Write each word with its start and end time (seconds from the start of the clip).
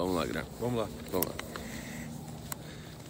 Vamos 0.00 0.16
lá, 0.16 0.26
Guilherme. 0.26 0.48
Vamos 0.58 0.80
lá. 0.80 0.88
Vamos 1.12 1.26
lá. 1.26 1.32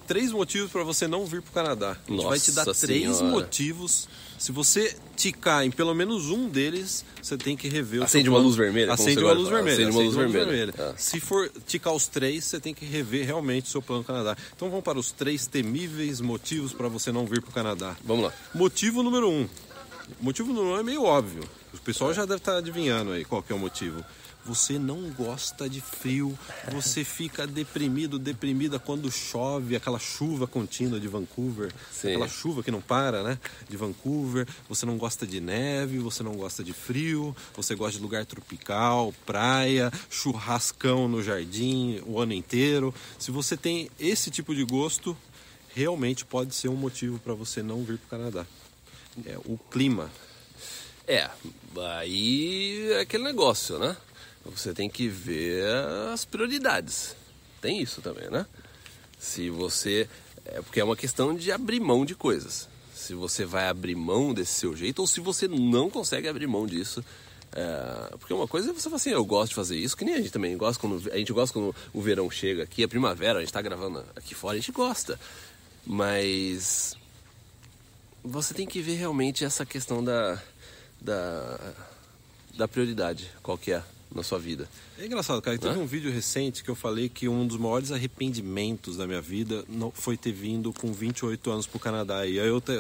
Três 0.07 0.33
motivos 0.33 0.73
para 0.73 0.83
você 0.83 1.07
não 1.07 1.25
vir 1.25 1.41
pro 1.41 1.53
Canadá. 1.53 1.97
A 2.09 2.11
gente 2.11 2.25
vai 2.25 2.41
te 2.41 2.51
dar 2.51 2.67
Nossa 2.67 2.85
três 2.85 3.17
Senhora. 3.17 3.25
motivos. 3.27 4.09
Se 4.37 4.51
você 4.51 4.97
ticar 5.15 5.65
em 5.65 5.71
pelo 5.71 5.95
menos 5.95 6.31
um 6.31 6.49
deles, 6.49 7.05
você 7.23 7.37
tem 7.37 7.57
que 7.57 7.69
rever 7.69 8.01
o 8.01 8.05
Acende 8.05 8.29
uma 8.29 8.39
luz 8.41 8.57
vermelha, 8.57 8.93
Acende 8.93 9.23
uma 9.23 9.33
luz 9.33 9.49
vermelha. 9.49 9.75
Acende 9.75 9.91
uma 9.91 10.03
luz 10.03 10.15
vermelha. 10.17 10.75
Ah. 10.79 10.95
Se 10.97 11.21
for 11.21 11.49
ticar 11.65 11.93
os 11.93 12.09
três, 12.09 12.45
você 12.45 12.59
tem 12.59 12.75
que 12.75 12.85
rever 12.85 13.25
realmente 13.25 13.67
o 13.67 13.69
seu 13.69 13.81
plano 13.81 14.03
Canadá. 14.03 14.37
Então 14.57 14.69
vamos 14.69 14.83
para 14.83 14.99
os 14.99 15.13
três 15.13 15.47
temíveis 15.47 16.21
motivos 16.21 16.73
para 16.73 16.89
você 16.89 17.13
não 17.13 17.25
vir 17.25 17.41
pro 17.41 17.53
Canadá. 17.53 17.97
Vamos 18.03 18.25
lá. 18.25 18.33
Motivo 18.53 19.05
número 19.05 19.31
um. 19.31 19.49
Motivo 20.21 20.53
número 20.53 20.75
um 20.75 20.79
é 20.81 20.83
meio 20.83 21.05
óbvio. 21.05 21.45
O 21.73 21.79
pessoal 21.79 22.13
já 22.13 22.23
deve 22.23 22.39
estar 22.39 22.57
adivinhando 22.57 23.13
aí 23.13 23.25
qual 23.25 23.43
que 23.45 23.53
é 23.53 23.55
o 23.55 23.59
motivo. 23.61 24.05
Você 24.45 24.79
não 24.79 25.11
gosta 25.11 25.69
de 25.69 25.81
frio, 25.81 26.37
você 26.73 27.05
fica 27.05 27.47
deprimido, 27.47 28.19
deprimida 28.19 28.79
quando 28.79 29.11
chove, 29.11 29.77
aquela 29.77 29.99
chuva 29.99 30.47
contínua 30.47 30.99
de 30.99 31.07
Vancouver, 31.09 31.73
Sim. 31.93 32.09
aquela 32.09 32.29
chuva 32.29 32.63
que 32.63 32.71
não 32.71 32.81
para, 32.81 33.23
né? 33.23 33.39
De 33.69 33.77
Vancouver. 33.77 34.49
Você 34.69 34.87
não 34.87 34.97
gosta 34.97 35.27
de 35.27 35.41
neve, 35.41 35.99
você 35.99 36.23
não 36.23 36.35
gosta 36.35 36.65
de 36.65 36.73
frio, 36.73 37.37
você 37.55 37.75
gosta 37.75 37.99
de 37.99 38.03
lugar 38.03 38.25
tropical, 38.25 39.15
praia, 39.27 39.93
churrascão 40.09 41.07
no 41.07 41.23
jardim 41.23 42.03
o 42.07 42.19
ano 42.19 42.33
inteiro. 42.33 42.95
Se 43.19 43.31
você 43.31 43.57
tem 43.57 43.91
esse 43.99 44.31
tipo 44.31 44.55
de 44.55 44.65
gosto, 44.65 45.17
realmente 45.75 46.25
pode 46.25 46.55
ser 46.55 46.69
um 46.69 46.77
motivo 46.77 47.19
para 47.19 47.35
você 47.35 47.63
não 47.63 47.85
vir 47.85 47.99
para 47.99 48.19
o 48.19 48.21
Canadá. 48.21 48.47
É 49.27 49.37
o 49.45 49.59
clima. 49.71 50.11
É, 51.07 51.29
aí 51.99 52.93
é 52.93 53.01
aquele 53.01 53.25
negócio, 53.25 53.79
né? 53.79 53.97
Você 54.45 54.73
tem 54.73 54.89
que 54.89 55.09
ver 55.09 55.65
as 56.13 56.25
prioridades. 56.25 57.15
Tem 57.61 57.81
isso 57.81 58.01
também, 58.01 58.29
né? 58.31 58.47
Se 59.19 59.51
você. 59.51 60.09
É 60.45 60.63
porque 60.63 60.81
é 60.81 60.85
uma 60.85 60.97
questão 60.97 61.35
de 61.35 61.53
abrir 61.53 61.81
mão 61.81 62.05
de 62.05 62.15
coisas. 62.15 62.69
Se 62.95 63.15
você 63.15 63.45
vai 63.45 63.69
abrir 63.69 63.95
mão 63.95 64.33
desse 64.33 64.53
seu 64.53 64.75
jeito 64.75 65.01
ou 65.01 65.07
se 65.07 65.21
você 65.21 65.47
não 65.47 65.91
consegue 65.91 66.29
abrir 66.29 66.47
mão 66.47 66.67
disso. 66.67 67.05
É, 67.53 68.17
porque 68.17 68.33
uma 68.33 68.47
coisa 68.47 68.71
é 68.71 68.73
você 68.73 68.85
falar 68.85 68.97
assim, 68.97 69.11
eu 69.11 69.25
gosto 69.25 69.51
de 69.51 69.55
fazer 69.57 69.77
isso, 69.77 69.97
que 69.97 70.05
nem 70.05 70.15
a 70.15 70.19
gente 70.19 70.31
também 70.31 70.57
gosta 70.57 70.81
quando 70.81 71.11
a 71.11 71.19
gente 71.19 71.33
gosta 71.33 71.53
quando 71.53 71.75
o 71.93 72.01
verão 72.01 72.31
chega 72.31 72.63
aqui, 72.63 72.85
a 72.85 72.89
primavera, 72.89 73.39
a 73.39 73.41
gente 73.41 73.53
tá 73.53 73.61
gravando 73.61 74.05
aqui 74.15 74.37
fora, 74.37 74.55
a 74.57 74.61
gente 74.61 74.71
gosta. 74.71 75.19
Mas 75.85 76.97
você 78.23 78.55
tem 78.55 78.69
que 78.69 78.81
ver 78.81 78.95
realmente 78.95 79.45
essa 79.45 79.67
questão 79.67 80.05
da, 80.05 80.41
da, 81.01 81.75
da 82.55 82.69
prioridade, 82.69 83.29
qual 83.43 83.59
que 83.59 83.73
é 83.73 83.83
na 84.15 84.23
sua 84.23 84.39
vida. 84.39 84.69
É 84.99 85.07
engraçado, 85.07 85.41
cara. 85.41 85.57
Teve 85.57 85.79
um 85.79 85.87
vídeo 85.87 86.11
recente 86.13 86.63
que 86.65 86.69
eu 86.71 86.75
falei 86.75 87.09
que 87.09 87.29
um 87.29 87.47
dos 87.47 87.57
maiores 87.57 87.91
arrependimentos 87.91 88.97
da 88.97 89.07
minha 89.07 89.21
vida 89.21 89.65
foi 89.95 90.17
ter 90.17 90.33
vindo 90.33 90.73
com 90.73 90.93
28 90.93 91.51
anos 91.51 91.67
pro 91.67 91.79
Canadá. 91.79 92.27
E 92.27 92.39
aí 92.39 92.47
eu 92.49 92.61
te- 92.61 92.73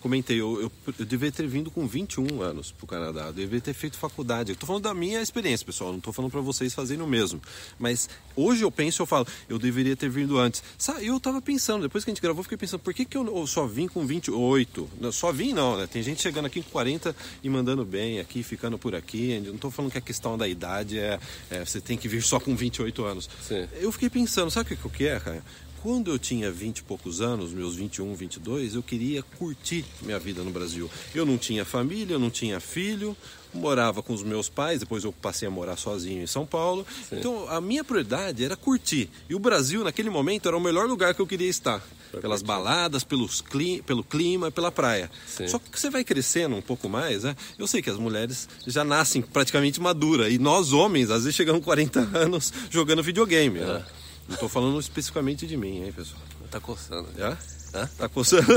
comentei, 0.00 0.40
eu, 0.40 0.60
eu, 0.62 0.72
eu 0.98 1.04
devia 1.04 1.30
ter 1.30 1.46
vindo 1.46 1.70
com 1.70 1.86
21 1.86 2.42
anos 2.42 2.72
pro 2.72 2.86
Canadá. 2.86 3.26
Eu 3.26 3.32
devia 3.32 3.60
ter 3.60 3.74
feito 3.74 3.96
faculdade. 3.96 4.50
Eu 4.52 4.56
tô 4.56 4.66
falando 4.66 4.82
da 4.84 4.94
minha 4.94 5.20
experiência, 5.22 5.64
pessoal. 5.64 5.92
Não 5.92 6.00
tô 6.00 6.12
falando 6.12 6.30
para 6.30 6.40
vocês 6.40 6.72
fazerem 6.74 7.02
o 7.02 7.06
mesmo. 7.06 7.40
Mas 7.78 8.08
hoje 8.34 8.62
eu 8.62 8.70
penso, 8.70 9.02
eu 9.02 9.06
falo, 9.06 9.26
eu 9.48 9.58
deveria 9.58 9.94
ter 9.94 10.08
vindo 10.08 10.38
antes. 10.38 10.62
Sabe, 10.76 11.06
eu 11.06 11.20
tava 11.20 11.40
pensando, 11.40 11.82
depois 11.82 12.02
que 12.04 12.10
a 12.10 12.14
gente 12.14 12.22
gravou, 12.22 12.42
fiquei 12.42 12.58
pensando, 12.58 12.80
por 12.80 12.92
que, 12.94 13.04
que 13.04 13.16
eu, 13.16 13.24
eu 13.26 13.46
só 13.46 13.66
vim 13.66 13.86
com 13.86 14.04
28? 14.06 14.88
Não, 15.00 15.12
só 15.12 15.30
vim 15.32 15.52
não, 15.52 15.76
né? 15.76 15.86
Tem 15.86 16.02
gente 16.02 16.20
chegando 16.22 16.46
aqui 16.46 16.62
com 16.62 16.70
40 16.70 17.14
e 17.42 17.48
mandando 17.48 17.84
bem 17.84 18.18
aqui, 18.20 18.42
ficando 18.42 18.78
por 18.78 18.94
aqui. 18.94 19.32
Eu 19.44 19.52
não 19.52 19.58
tô 19.58 19.70
falando 19.70 19.92
que 19.92 19.98
a 19.98 20.00
questão 20.00 20.36
da 20.36 20.48
idade 20.48 20.77
é, 20.98 21.18
é 21.50 21.64
você 21.64 21.80
tem 21.80 21.96
que 21.96 22.08
vir 22.08 22.22
só 22.22 22.38
com 22.38 22.54
28 22.54 23.04
anos. 23.04 23.28
Sim. 23.46 23.66
Eu 23.80 23.90
fiquei 23.92 24.10
pensando, 24.10 24.50
sabe 24.50 24.78
o 24.82 24.90
que, 24.90 25.06
é, 25.06 25.18
cara? 25.18 25.42
Quando 25.82 26.10
eu 26.10 26.18
tinha 26.18 26.50
20 26.50 26.78
e 26.78 26.82
poucos 26.82 27.20
anos, 27.20 27.52
meus 27.52 27.76
21, 27.76 28.12
22, 28.14 28.74
eu 28.74 28.82
queria 28.82 29.22
curtir 29.22 29.84
minha 30.02 30.18
vida 30.18 30.42
no 30.42 30.50
Brasil. 30.50 30.90
Eu 31.14 31.24
não 31.24 31.38
tinha 31.38 31.64
família, 31.64 32.14
eu 32.14 32.18
não 32.18 32.30
tinha 32.30 32.58
filho, 32.58 33.16
morava 33.54 34.02
com 34.02 34.12
os 34.12 34.24
meus 34.24 34.48
pais, 34.48 34.80
depois 34.80 35.04
eu 35.04 35.12
passei 35.12 35.46
a 35.46 35.50
morar 35.50 35.76
sozinho 35.76 36.22
em 36.22 36.26
São 36.26 36.44
Paulo. 36.44 36.84
Então 37.12 37.48
a 37.48 37.60
minha 37.60 37.84
prioridade 37.84 38.44
era 38.44 38.56
curtir. 38.56 39.08
E 39.28 39.34
o 39.36 39.38
Brasil, 39.38 39.84
naquele 39.84 40.10
momento, 40.10 40.48
era 40.48 40.56
o 40.56 40.60
melhor 40.60 40.88
lugar 40.88 41.14
que 41.14 41.20
eu 41.20 41.26
queria 41.26 41.48
estar. 41.48 41.80
Pelas 42.20 42.42
baladas, 42.42 43.04
pelos 43.04 43.40
cli 43.40 43.82
pelo 43.82 44.02
clima, 44.02 44.50
pela 44.50 44.72
praia. 44.72 45.10
Sim. 45.26 45.48
Só 45.48 45.58
que 45.58 45.78
você 45.78 45.90
vai 45.90 46.04
crescendo 46.04 46.56
um 46.56 46.62
pouco 46.62 46.88
mais, 46.88 47.24
né? 47.24 47.36
Eu 47.58 47.66
sei 47.66 47.82
que 47.82 47.90
as 47.90 47.98
mulheres 47.98 48.48
já 48.66 48.84
nascem 48.84 49.20
praticamente 49.22 49.80
maduras. 49.80 50.32
E 50.32 50.38
nós, 50.38 50.72
homens, 50.72 51.10
às 51.10 51.24
vezes 51.24 51.36
chegamos 51.36 51.60
com 51.60 51.66
40 51.66 52.00
anos 52.16 52.52
jogando 52.70 53.02
videogame. 53.02 53.60
Né? 53.60 53.84
Não 54.28 54.36
tô 54.36 54.48
falando 54.48 54.78
especificamente 54.78 55.46
de 55.46 55.56
mim, 55.56 55.84
hein, 55.84 55.92
pessoal? 55.92 56.20
Tá 56.50 56.60
coçando. 56.60 57.08
Já? 57.16 57.36
Hã? 57.74 57.88
Tá 57.98 58.08
coçando? 58.08 58.46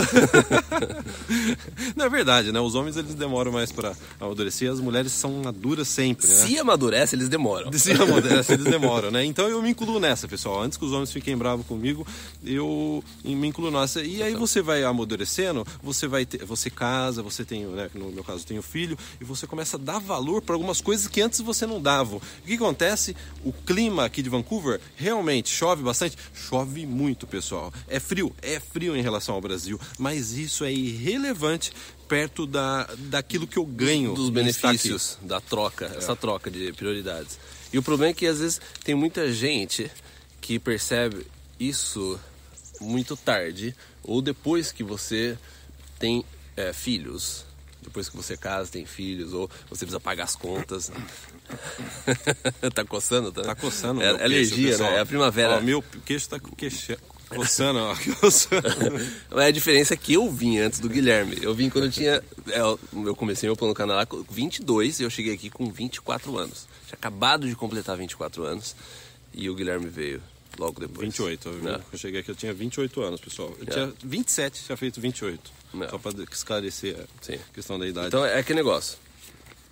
Não 1.96 2.06
é 2.06 2.10
verdade, 2.10 2.52
né? 2.52 2.60
Os 2.60 2.76
homens 2.76 2.96
eles 2.96 3.14
demoram 3.14 3.52
mais 3.52 3.72
para 3.72 3.94
amadurecer, 4.20 4.72
as 4.72 4.80
mulheres 4.80 5.12
são 5.12 5.32
maduras 5.44 5.88
sempre, 5.88 6.28
né? 6.28 6.34
Se 6.34 6.58
amadurece, 6.58 7.16
eles 7.16 7.28
demoram. 7.28 7.72
Se 7.74 7.92
amadurece, 7.92 8.54
eles 8.54 8.66
demoram, 8.72 9.12
né? 9.12 9.26
Então 9.26 9.50
eu 9.50 9.62
me 9.62 9.70
incluo 9.70 10.00
nessa, 10.00 10.28
pessoal. 10.28 10.62
Antes 10.62 10.78
que 10.78 10.86
os 10.86 10.92
homens 10.92 11.12
fiquem 11.12 11.38
bravos 11.38 11.66
comigo, 11.66 12.08
eu 12.44 13.04
me 13.24 13.48
incluo 13.48 13.70
nessa. 13.70 14.02
E 14.02 14.24
aí 14.24 14.34
você 14.34 14.62
vai 14.62 14.84
amadurecendo, 14.84 15.66
você 15.84 16.08
vai 16.08 16.26
ter, 16.26 16.46
você 16.46 16.70
casa, 16.70 17.22
você 17.22 17.44
tem, 17.44 17.66
né, 17.66 17.90
no 17.94 18.12
meu 18.12 18.24
caso, 18.24 18.46
tenho 18.46 18.62
filho, 18.62 18.98
e 19.20 19.26
você 19.26 19.46
começa 19.46 19.78
a 19.78 19.80
dar 19.80 20.00
valor 20.00 20.42
para 20.42 20.56
algumas 20.56 20.80
coisas 20.80 21.08
que 21.08 21.22
antes 21.22 21.42
você 21.42 21.66
não 21.66 21.82
dava. 21.82 22.18
O 22.18 22.22
que 22.46 22.54
acontece? 22.54 23.16
O 23.44 23.52
clima 23.52 24.06
aqui 24.06 24.22
de 24.22 24.30
Vancouver 24.30 24.80
realmente 24.96 25.50
chove 25.50 25.84
bastante, 25.84 26.18
chove 26.34 26.86
muito, 26.86 27.28
pessoal. 27.28 27.74
É 27.88 28.00
frio, 28.00 28.34
é 28.42 28.60
frio 28.60 28.96
em 28.96 29.01
relação 29.02 29.36
ao 29.36 29.42
Brasil, 29.42 29.80
mas 29.98 30.34
isso 30.34 30.64
é 30.64 30.72
irrelevante 30.72 31.72
perto 32.08 32.46
da, 32.46 32.90
daquilo 32.98 33.48
que 33.48 33.58
eu 33.58 33.66
ganho 33.66 34.14
dos 34.14 34.30
em 34.30 34.34
benefícios 34.34 35.18
da 35.22 35.40
troca, 35.40 35.86
essa 35.98 36.16
troca 36.16 36.52
de 36.52 36.74
prioridades. 36.74 37.40
E 37.72 37.78
o 37.78 37.84
problema 37.84 38.12
é 38.12 38.14
que 38.14 38.28
às 38.28 38.40
vezes 38.40 38.60
tem 38.84 38.94
muita 38.94 39.32
gente 39.32 39.90
que 40.42 40.60
percebe 40.60 41.26
isso 41.60 42.20
muito 42.82 43.16
tarde 43.16 43.76
ou 44.04 44.22
depois 44.22 44.72
que 44.72 44.84
você 44.84 45.38
tem 46.00 46.26
é, 46.58 46.74
filhos. 46.74 47.46
Depois 47.82 48.08
que 48.08 48.16
você 48.16 48.38
casa, 48.38 48.72
tem 48.72 48.86
filhos, 48.86 49.34
ou 49.34 49.50
você 49.68 49.86
precisa 49.86 50.00
pagar 50.00 50.26
as 50.26 50.36
contas. 50.36 50.92
tá 52.76 52.86
coçando, 52.86 53.32
tá? 53.32 53.42
Tá 53.42 53.56
coçando. 53.56 54.04
É, 54.04 54.06
é 54.06 54.24
alergia, 54.24 54.68
queixo, 54.68 54.84
né? 54.84 54.98
É 54.98 55.00
a 55.00 55.06
primavera. 55.06 55.58
Ó, 55.58 55.62
meu 55.62 55.84
queixo 56.06 56.30
tá 56.30 56.40
queixa- 56.40 57.00
coçando, 57.36 57.80
ó. 57.80 57.96
coçando. 58.20 58.62
Mas 59.32 59.46
a 59.46 59.52
diferença 59.52 59.94
é 59.94 59.98
que 59.98 60.14
eu 60.14 60.30
vim 60.30 60.60
antes 60.60 60.80
do 60.80 60.90
Guilherme. 60.90 61.38
Eu 61.42 61.54
vim 61.54 61.70
quando 61.70 61.86
eu 61.86 61.92
tinha. 61.92 62.22
é, 62.50 62.60
Eu 62.60 63.16
comecei 63.16 63.48
meu 63.48 63.56
plano 63.56 63.74
Canadá 63.74 64.06
com 64.06 64.22
22 64.24 65.00
e 65.00 65.04
eu 65.04 65.10
cheguei 65.10 65.34
aqui 65.34 65.50
com 65.50 65.72
24 65.72 66.38
anos. 66.38 66.68
Tinha 66.88 66.96
acabado 66.96 67.48
de 67.48 67.56
completar 67.56 67.98
24 67.98 68.44
anos 68.44 68.76
e 69.34 69.50
o 69.50 69.56
Guilherme 69.56 69.88
veio 69.88 70.22
logo 70.60 70.80
depois. 70.80 71.08
28. 71.08 71.48
Eu, 71.50 71.54
Né? 71.56 71.80
eu 71.92 71.98
cheguei 71.98 72.20
aqui, 72.22 72.30
eu 72.32 72.36
tinha 72.36 72.54
28 72.54 73.02
anos, 73.02 73.22
pessoal. 73.22 73.56
Eu 73.60 73.68
É. 73.68 73.72
tinha 73.72 73.94
27, 74.04 74.64
tinha 74.66 74.78
feito 74.78 75.00
28. 75.00 75.52
Não. 75.74 75.90
Só 75.90 75.98
pra 75.98 76.12
esclarecer 76.32 76.98
Sim. 77.22 77.36
a 77.36 77.54
questão 77.54 77.80
da 77.80 77.88
idade. 77.88 78.08
Então 78.08 78.26
é 78.26 78.38
aquele 78.40 78.58
negócio. 78.58 78.98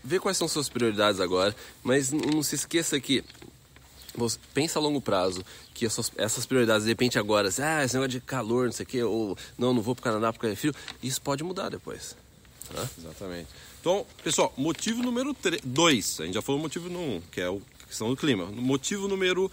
Vê 0.02 0.18
quais 0.18 0.38
são 0.38 0.48
suas 0.48 0.70
prioridades 0.70 1.20
agora, 1.20 1.54
mas 1.84 2.10
não 2.10 2.42
se 2.42 2.56
esqueça 2.56 2.98
que 3.02 3.22
você 4.16 4.38
pensa 4.54 4.80
a 4.80 4.82
longo 4.82 5.00
prazo 5.02 5.44
que 5.74 5.86
essas, 5.86 6.12
essas 6.18 6.46
prioridades, 6.46 6.84
de 6.84 6.90
repente 6.92 7.18
agora, 7.20 7.48
assim, 7.50 7.62
ah, 7.62 7.84
esse 7.84 7.94
negócio 7.96 8.12
de 8.12 8.22
calor, 8.22 8.66
não 8.66 8.72
sei 8.74 8.84
o 8.84 8.88
quê, 8.88 9.04
ou 9.04 9.38
não, 9.58 9.74
não 9.74 9.82
vou 9.82 9.96
pro 9.96 10.04
Canadá 10.04 10.32
porque 10.34 10.48
é 10.48 10.56
frio, 10.56 10.74
isso 11.02 11.22
pode 11.22 11.44
mudar 11.44 11.70
depois. 11.70 12.16
tá? 12.74 12.88
Exatamente. 12.98 13.48
Então, 13.82 14.06
pessoal, 14.24 14.54
motivo 14.58 15.02
número 15.02 15.36
2. 15.64 16.20
A 16.22 16.26
gente 16.26 16.34
já 16.36 16.42
falou 16.42 16.60
o 16.60 16.64
motivo 16.64 16.90
número 16.90 17.12
1, 17.14 17.16
um, 17.18 17.22
que 17.32 17.40
é 17.40 17.50
o- 17.50 17.62
a 17.84 17.88
questão 17.88 18.10
do 18.10 18.18
clima. 18.18 18.46
Motivo 18.48 19.08
número 19.08 19.50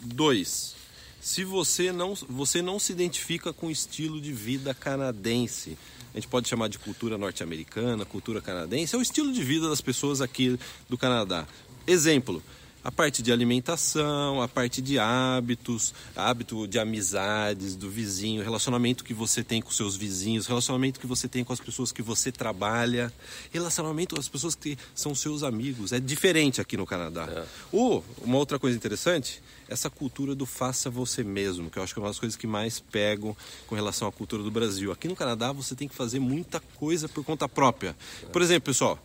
2. 0.00 0.74
Se 1.20 1.42
você 1.42 1.90
não, 1.90 2.14
você 2.28 2.60
não 2.62 2.78
se 2.78 2.92
identifica 2.92 3.52
com 3.52 3.66
o 3.66 3.70
estilo 3.70 4.20
de 4.20 4.32
vida 4.32 4.74
canadense, 4.74 5.76
a 6.12 6.18
gente 6.18 6.28
pode 6.28 6.48
chamar 6.48 6.68
de 6.68 6.78
cultura 6.78 7.16
norte-americana, 7.18 8.04
cultura 8.04 8.40
canadense, 8.40 8.94
é 8.94 8.98
o 8.98 9.02
estilo 9.02 9.32
de 9.32 9.42
vida 9.42 9.68
das 9.68 9.80
pessoas 9.80 10.20
aqui 10.20 10.58
do 10.88 10.96
Canadá. 10.98 11.46
Exemplo, 11.86 12.42
a 12.84 12.92
parte 12.92 13.22
de 13.22 13.32
alimentação, 13.32 14.42
a 14.42 14.46
parte 14.46 14.82
de 14.82 14.98
hábitos, 14.98 15.94
hábito 16.14 16.68
de 16.68 16.78
amizades, 16.78 17.74
do 17.74 17.88
vizinho, 17.88 18.42
relacionamento 18.42 19.02
que 19.02 19.14
você 19.14 19.42
tem 19.42 19.62
com 19.62 19.70
seus 19.70 19.96
vizinhos, 19.96 20.46
relacionamento 20.46 21.00
que 21.00 21.06
você 21.06 21.26
tem 21.26 21.42
com 21.42 21.52
as 21.54 21.60
pessoas 21.60 21.90
que 21.90 22.02
você 22.02 22.30
trabalha, 22.30 23.10
relacionamento 23.50 24.14
com 24.14 24.20
as 24.20 24.28
pessoas 24.28 24.54
que 24.54 24.76
são 24.94 25.14
seus 25.14 25.42
amigos. 25.42 25.92
É 25.92 25.98
diferente 25.98 26.60
aqui 26.60 26.76
no 26.76 26.84
Canadá. 26.84 27.46
Ou, 27.72 28.04
uma 28.20 28.36
outra 28.36 28.58
coisa 28.58 28.76
interessante, 28.76 29.42
essa 29.66 29.88
cultura 29.88 30.34
do 30.34 30.44
faça 30.44 30.90
você 30.90 31.24
mesmo, 31.24 31.70
que 31.70 31.78
eu 31.78 31.82
acho 31.82 31.94
que 31.94 31.98
é 31.98 32.02
uma 32.02 32.10
das 32.10 32.18
coisas 32.18 32.36
que 32.36 32.46
mais 32.46 32.80
pego 32.80 33.34
com 33.66 33.74
relação 33.74 34.06
à 34.06 34.12
cultura 34.12 34.42
do 34.42 34.50
Brasil. 34.50 34.92
Aqui 34.92 35.08
no 35.08 35.16
Canadá 35.16 35.52
você 35.52 35.74
tem 35.74 35.88
que 35.88 35.94
fazer 35.94 36.20
muita 36.20 36.60
coisa 36.60 37.08
por 37.08 37.24
conta 37.24 37.48
própria. 37.48 37.96
Por 38.30 38.42
exemplo, 38.42 38.66
pessoal, 38.66 38.98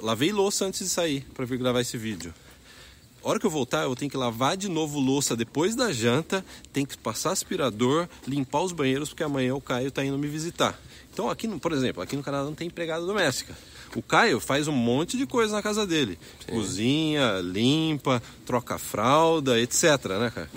lavei 0.00 0.30
louça 0.30 0.64
antes 0.64 0.78
de 0.78 0.88
sair 0.88 1.26
para 1.34 1.44
vir 1.44 1.58
gravar 1.58 1.80
esse 1.80 1.98
vídeo. 1.98 2.32
A 3.22 3.28
hora 3.28 3.38
que 3.38 3.46
eu 3.46 3.50
voltar, 3.50 3.82
eu 3.84 3.94
tenho 3.94 4.10
que 4.10 4.16
lavar 4.16 4.56
de 4.56 4.68
novo 4.68 4.98
louça 4.98 5.36
depois 5.36 5.74
da 5.76 5.92
janta, 5.92 6.44
tem 6.72 6.86
que 6.86 6.96
passar 6.96 7.32
aspirador, 7.32 8.08
limpar 8.26 8.62
os 8.62 8.72
banheiros, 8.72 9.10
porque 9.10 9.22
amanhã 9.22 9.54
o 9.54 9.60
Caio 9.60 9.90
tá 9.90 10.02
indo 10.04 10.16
me 10.16 10.26
visitar. 10.26 10.78
Então, 11.12 11.28
aqui, 11.28 11.46
no- 11.46 11.60
por 11.60 11.72
exemplo, 11.72 12.02
aqui 12.02 12.16
no 12.16 12.22
Canadá 12.22 12.44
não 12.44 12.54
tem 12.54 12.68
empregada 12.68 13.04
doméstica. 13.04 13.54
O 13.94 14.00
Caio 14.00 14.40
faz 14.40 14.68
um 14.68 14.72
monte 14.72 15.18
de 15.18 15.26
coisa 15.26 15.52
na 15.54 15.60
casa 15.62 15.86
dele. 15.86 16.18
Cozinha, 16.48 17.40
limpa, 17.42 18.22
troca 18.46 18.78
fralda, 18.78 19.60
etc, 19.60 19.82
né, 20.18 20.32
cara? 20.34 20.50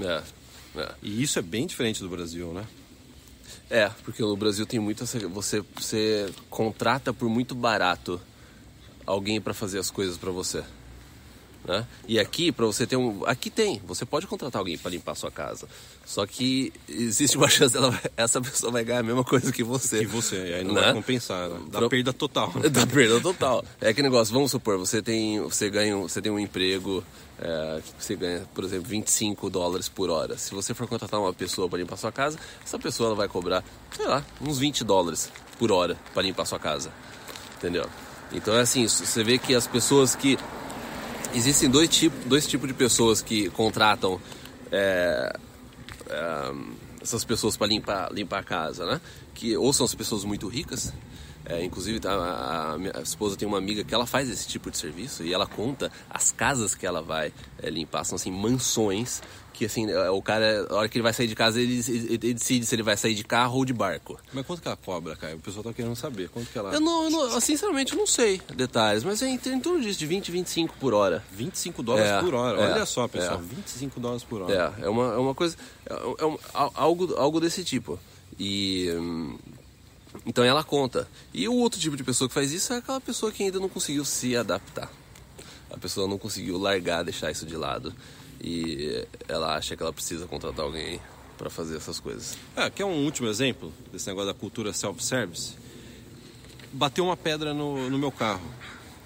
É, 0.76 0.80
é. 0.80 0.92
E 1.02 1.22
isso 1.24 1.40
é 1.40 1.42
bem 1.42 1.66
diferente 1.68 2.02
do 2.02 2.08
Brasil, 2.08 2.54
né? 2.54 2.64
É, 3.70 3.90
porque 4.06 4.22
no 4.22 4.38
Brasil 4.38 4.66
tem 4.68 4.80
muito 4.80 5.04
essa. 5.04 5.18
Você, 5.30 5.64
você 5.76 6.30
contrata 6.50 7.12
por 7.12 7.28
muito 7.28 7.56
barato 7.56 8.22
alguém 9.06 9.42
para 9.42 9.54
fazer 9.54 9.80
as 9.80 9.90
coisas 9.90 10.16
para 10.16 10.32
você. 10.32 10.64
Né? 11.66 11.86
E 12.10 12.20
aqui, 12.20 12.52
para 12.52 12.66
você 12.66 12.86
ter 12.86 12.98
um. 12.98 13.24
Aqui 13.26 13.50
tem, 13.50 13.82
você 13.88 14.06
pode 14.06 14.28
contratar 14.28 14.60
alguém 14.60 14.78
para 14.78 14.92
limpar 14.92 15.14
a 15.14 15.16
sua 15.16 15.32
casa. 15.32 15.66
Só 16.06 16.26
que 16.28 16.74
existe 16.90 17.38
uma 17.38 17.48
chance 17.50 17.74
dela, 17.74 17.98
essa 18.18 18.42
pessoa 18.42 18.70
vai 18.70 18.84
ganhar 18.84 19.00
a 19.00 19.04
mesma 19.04 19.24
coisa 19.24 19.50
que 19.50 19.64
você. 19.64 20.02
E 20.02 20.06
você, 20.06 20.36
e 20.50 20.54
aí 20.56 20.64
não 20.66 20.74
Né? 20.74 20.82
vai 20.82 20.94
compensar, 20.94 21.48
né? 21.48 21.60
Dá 21.72 21.80
Pro- 21.80 21.90
perda 21.90 22.12
total. 22.12 22.52
Dá 22.70 22.86
perda 22.86 23.22
total. 23.22 23.64
É 23.80 23.94
que 23.94 24.02
negócio, 24.04 24.34
vamos 24.34 24.52
supor, 24.52 24.78
você 24.78 25.02
tem, 25.02 25.40
você 25.40 25.70
ganha, 25.70 25.96
um- 25.96 26.02
você 26.02 26.22
tem 26.22 26.30
um 26.30 26.38
emprego, 26.38 27.02
é, 27.40 27.82
você 27.98 28.14
ganha, 28.18 28.42
por 28.54 28.66
exemplo, 28.66 28.86
25 28.90 29.50
dólares 29.50 29.88
por 29.88 30.10
hora. 30.10 30.38
Se 30.38 30.54
você 30.54 30.74
for 30.74 30.86
contratar 30.86 31.18
uma 31.18 31.34
pessoa 31.34 31.70
para 31.70 31.80
limpar 31.80 31.96
sua 31.96 32.12
casa, 32.12 32.38
essa 32.62 32.78
pessoa 32.78 33.08
ela 33.08 33.16
vai 33.16 33.30
cobrar, 33.30 33.64
sei 33.96 34.06
lá, 34.06 34.22
uns 34.42 34.60
20 34.60 34.84
dólares 34.84 35.32
por 35.58 35.72
hora 35.72 35.98
para 36.14 36.24
limpar 36.24 36.44
sua 36.46 36.60
casa. 36.60 36.92
Entendeu? 37.58 37.86
Então 38.34 38.54
é 38.54 38.62
assim, 38.62 38.86
você 38.86 39.24
vê 39.24 39.38
que 39.38 39.56
as 39.56 39.66
pessoas 39.68 40.14
que 40.16 40.38
existem 41.34 41.70
dois 41.70 41.90
tipos, 41.90 42.26
dois 42.26 42.48
tipos 42.48 42.68
de 42.68 42.74
pessoas 42.74 43.22
que 43.22 43.50
contratam 43.50 44.20
é, 44.72 45.36
é, 46.10 46.54
essas 47.02 47.24
pessoas 47.24 47.58
para 47.58 47.68
limpar, 47.68 48.12
limpar 48.12 48.40
a 48.40 48.44
casa, 48.44 48.86
né? 48.86 49.02
Que 49.34 49.56
ou 49.58 49.74
são 49.74 49.86
as 49.86 49.94
pessoas 49.94 50.24
muito 50.24 50.48
ricas, 50.48 50.94
é, 51.46 51.64
inclusive 51.64 52.00
tá, 52.00 52.12
a, 52.14 52.74
a 52.74 52.78
minha 52.78 52.94
esposa 53.04 53.36
tem 53.36 53.48
uma 53.48 53.58
amiga 53.58 53.84
que 53.84 53.94
ela 53.94 54.06
faz 54.06 54.30
esse 54.30 54.48
tipo 54.48 54.72
de 54.72 54.78
serviço 54.78 55.24
e 55.24 55.34
ela 55.34 55.46
conta 55.48 55.92
as 56.10 56.32
casas 56.32 56.74
que 56.76 56.86
ela 56.86 57.02
vai 57.02 57.34
é, 57.62 57.70
limpar, 57.70 58.04
são 58.06 58.16
assim 58.16 58.32
mansões 58.32 59.22
que 59.52 59.66
assim 59.66 59.88
é, 59.92 60.10
o 60.10 60.20
cara, 60.22 60.66
a 60.70 60.74
hora 60.76 60.90
que 60.90 60.98
ele 60.98 61.04
vai 61.04 61.14
sair 61.14 61.28
de 61.28 61.36
casa 61.36 61.62
ele, 61.62 61.76
ele- 61.88 62.14
ele 62.24 62.34
decide 62.34 62.66
se 62.66 62.74
ele 62.74 62.82
vai 62.82 62.98
sair 62.98 63.14
de 63.14 63.24
carro 63.24 63.58
ou 63.58 63.66
de 63.66 63.72
barco. 63.74 64.18
Mas 64.34 64.46
quanto 64.48 64.62
que 64.64 64.68
ela 64.68 64.76
cobra, 64.78 65.16
cara? 65.16 65.36
O 65.36 65.40
pessoal 65.40 65.64
tá 65.64 65.72
querendo 65.74 65.96
saber. 65.96 66.28
Quanto 66.30 66.50
que 66.50 66.58
ela... 66.58 66.74
Eu 66.74 66.80
não, 66.80 67.04
eu 67.04 67.10
não- 67.12 67.40
sinceramente 67.40 67.94
eu 67.94 68.00
não 68.00 68.08
sei 68.08 68.42
detalhes, 68.56 69.04
mas 69.04 69.22
é 69.22 69.28
em, 69.28 69.36
em 69.46 69.60
torno 69.60 69.80
disso, 69.82 70.00
de 70.00 70.08
20, 70.08 70.32
25 70.32 70.76
por 70.80 70.92
hora. 70.96 71.24
25 71.32 71.84
dólares 71.84 72.10
É, 72.10 72.20
por 72.20 72.34
hora. 72.34 72.60
é, 72.60 72.72
Olha 72.74 72.86
só, 72.88 73.08
pessoal. 73.08 73.38
é. 73.38 73.42
25 73.56 74.00
dólares 74.00 74.24
por 74.24 74.42
hora. 74.42 74.74
É, 74.80 74.86
é 74.86 74.90
uma, 74.90 75.14
é 75.14 75.18
uma 75.18 75.36
coisa. 75.36 75.56
É, 75.88 75.94
é 75.94 76.26
um- 76.26 76.38
al- 76.52 76.72
algo, 76.74 77.14
algo 77.16 77.40
desse 77.40 77.64
tipo. 77.64 78.00
E. 78.40 78.90
hum, 78.98 79.38
então 80.26 80.44
ela 80.44 80.64
conta. 80.64 81.08
E 81.34 81.48
o 81.48 81.54
outro 81.56 81.80
tipo 81.80 81.96
de 81.98 82.04
pessoa 82.04 82.28
que 82.28 82.34
faz 82.34 82.52
isso 82.52 82.74
é 82.74 82.78
aquela 82.78 83.02
pessoa 83.02 83.32
que 83.32 83.44
ainda 83.44 83.60
não 83.60 83.70
conseguiu 83.70 84.06
se 84.06 84.36
adaptar. 84.36 84.92
A 85.70 85.78
pessoa 85.78 86.08
não 86.08 86.18
conseguiu 86.18 86.58
largar, 86.58 87.04
deixar 87.04 87.32
isso 87.32 87.46
de 87.46 87.56
lado. 87.56 87.94
E 88.42 89.06
ela 89.28 89.56
acha 89.56 89.76
que 89.76 89.82
ela 89.82 89.94
precisa 89.94 90.26
contratar 90.28 90.66
alguém 90.66 91.00
para 91.38 91.50
fazer 91.50 91.78
essas 91.78 92.00
coisas. 92.00 92.38
É, 92.56 92.70
quer 92.70 92.86
um 92.86 93.04
último 93.06 93.28
exemplo 93.28 93.74
desse 93.92 94.08
negócio 94.08 94.28
da 94.32 94.38
cultura 94.38 94.72
self-service? 94.74 95.54
Bateu 96.72 97.06
uma 97.06 97.18
pedra 97.18 97.54
no, 97.54 97.90
no 97.90 97.98
meu 97.98 98.12
carro 98.12 98.42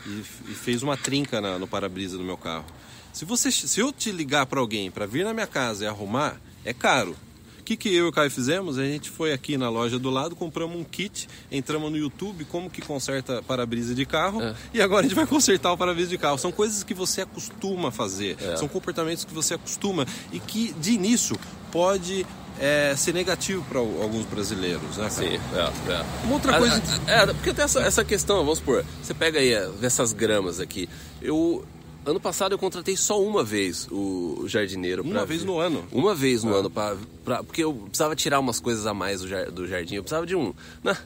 e, 0.05 0.19
e 0.51 0.53
fez 0.55 0.81
uma 0.83 0.95
trinca 0.97 1.39
na- 1.41 1.57
no 1.59 1.67
para-brisa 1.67 2.17
do 2.17 2.23
meu 2.23 2.37
carro. 2.37 2.65
Se, 3.13 3.25
você, 3.25 3.51
se 3.51 3.79
eu 3.79 3.91
te 3.91 4.11
ligar 4.11 4.45
para 4.45 4.59
alguém 4.59 4.89
para 4.91 5.05
vir 5.05 5.23
na 5.25 5.33
minha 5.33 5.47
casa 5.47 5.83
e 5.83 5.87
arrumar, 5.87 6.39
é 6.63 6.73
caro. 6.73 7.15
O 7.67 7.69
que, 7.69 7.75
que 7.75 7.89
eu 7.93 8.05
e 8.05 8.07
o 8.07 8.11
Caio 8.13 8.31
fizemos? 8.31 8.77
A 8.77 8.85
gente 8.85 9.09
foi 9.09 9.33
aqui 9.33 9.57
na 9.57 9.67
loja 9.69 9.99
do 9.99 10.09
lado, 10.09 10.37
compramos 10.37 10.79
um 10.79 10.85
kit, 10.85 11.27
entramos 11.51 11.91
no 11.91 11.97
YouTube, 11.97 12.45
como 12.45 12.69
que 12.69 12.81
conserta 12.81 13.43
para-brisa 13.45 13.93
de 13.93 14.05
carro, 14.05 14.41
É. 14.41 14.55
e 14.73 14.81
agora 14.81 15.01
a 15.05 15.09
gente 15.09 15.13
vai 15.17 15.27
consertar 15.27 15.73
o 15.73 15.77
para-brisa 15.77 16.09
de 16.09 16.17
carro. 16.17 16.37
São 16.37 16.49
coisas 16.49 16.81
que 16.81 16.93
você 16.93 17.23
acostuma 17.23 17.89
a 17.89 17.91
fazer, 17.91 18.37
É. 18.41 18.55
são 18.55 18.69
comportamentos 18.69 19.25
que 19.25 19.33
você 19.33 19.55
acostuma 19.55 20.05
e 20.31 20.39
que 20.39 20.71
de 20.79 20.93
início 20.93 21.37
pode 21.69 22.25
é, 22.57 22.95
ser 22.95 23.13
negativo 23.13 23.61
para 23.67 23.79
alguns 23.79 24.25
brasileiros, 24.25 24.95
né? 24.95 25.09
cara? 25.09 25.09
Sim, 25.09 25.25
é, 25.53 25.91
é. 25.91 26.05
Uma 26.23 26.33
outra 26.35 26.55
Ah, 26.55 26.59
coisa- 26.59 26.81
É, 27.05 27.23
é, 27.23 27.25
porque 27.33 27.53
tem 27.53 27.65
essa, 27.65 27.81
essa 27.81 28.05
questão, 28.05 28.37
vamos 28.37 28.59
supor, 28.59 28.85
você 29.03 29.13
pega 29.13 29.39
aí 29.39 29.51
é, 29.51 29.69
essas 29.81 30.13
gramas 30.13 30.61
aqui. 30.61 30.87
Eu. 31.21 31.65
Ano 32.07 32.21
passado 32.21 32.53
eu 32.53 32.57
contratei 32.57 32.95
só 32.95 33.21
uma 33.21 33.43
vez 33.43 33.85
o 33.91 34.45
jardineiro. 34.47 35.03
Uma 35.03 35.25
vez 35.25 35.41
vir. 35.41 35.47
no 35.47 35.59
ano? 35.59 35.85
Uma 35.91 36.15
vez 36.15 36.41
no 36.41 36.55
Ah. 36.55 36.59
ano, 36.59 36.69
pra, 36.69 36.95
pra- 37.25 37.43
porque 37.43 37.61
eu 37.63 37.73
precisava 37.73 38.15
tirar 38.15 38.39
umas 38.39 38.61
coisas 38.61 38.87
a 38.87 38.93
mais 38.93 39.19
do, 39.21 39.51
do 39.51 39.67
jardim. 39.67 39.95
Eu 39.95 40.03
precisava 40.03 40.25
de 40.25 40.33
um. 40.33 40.53
Né, 40.81 40.97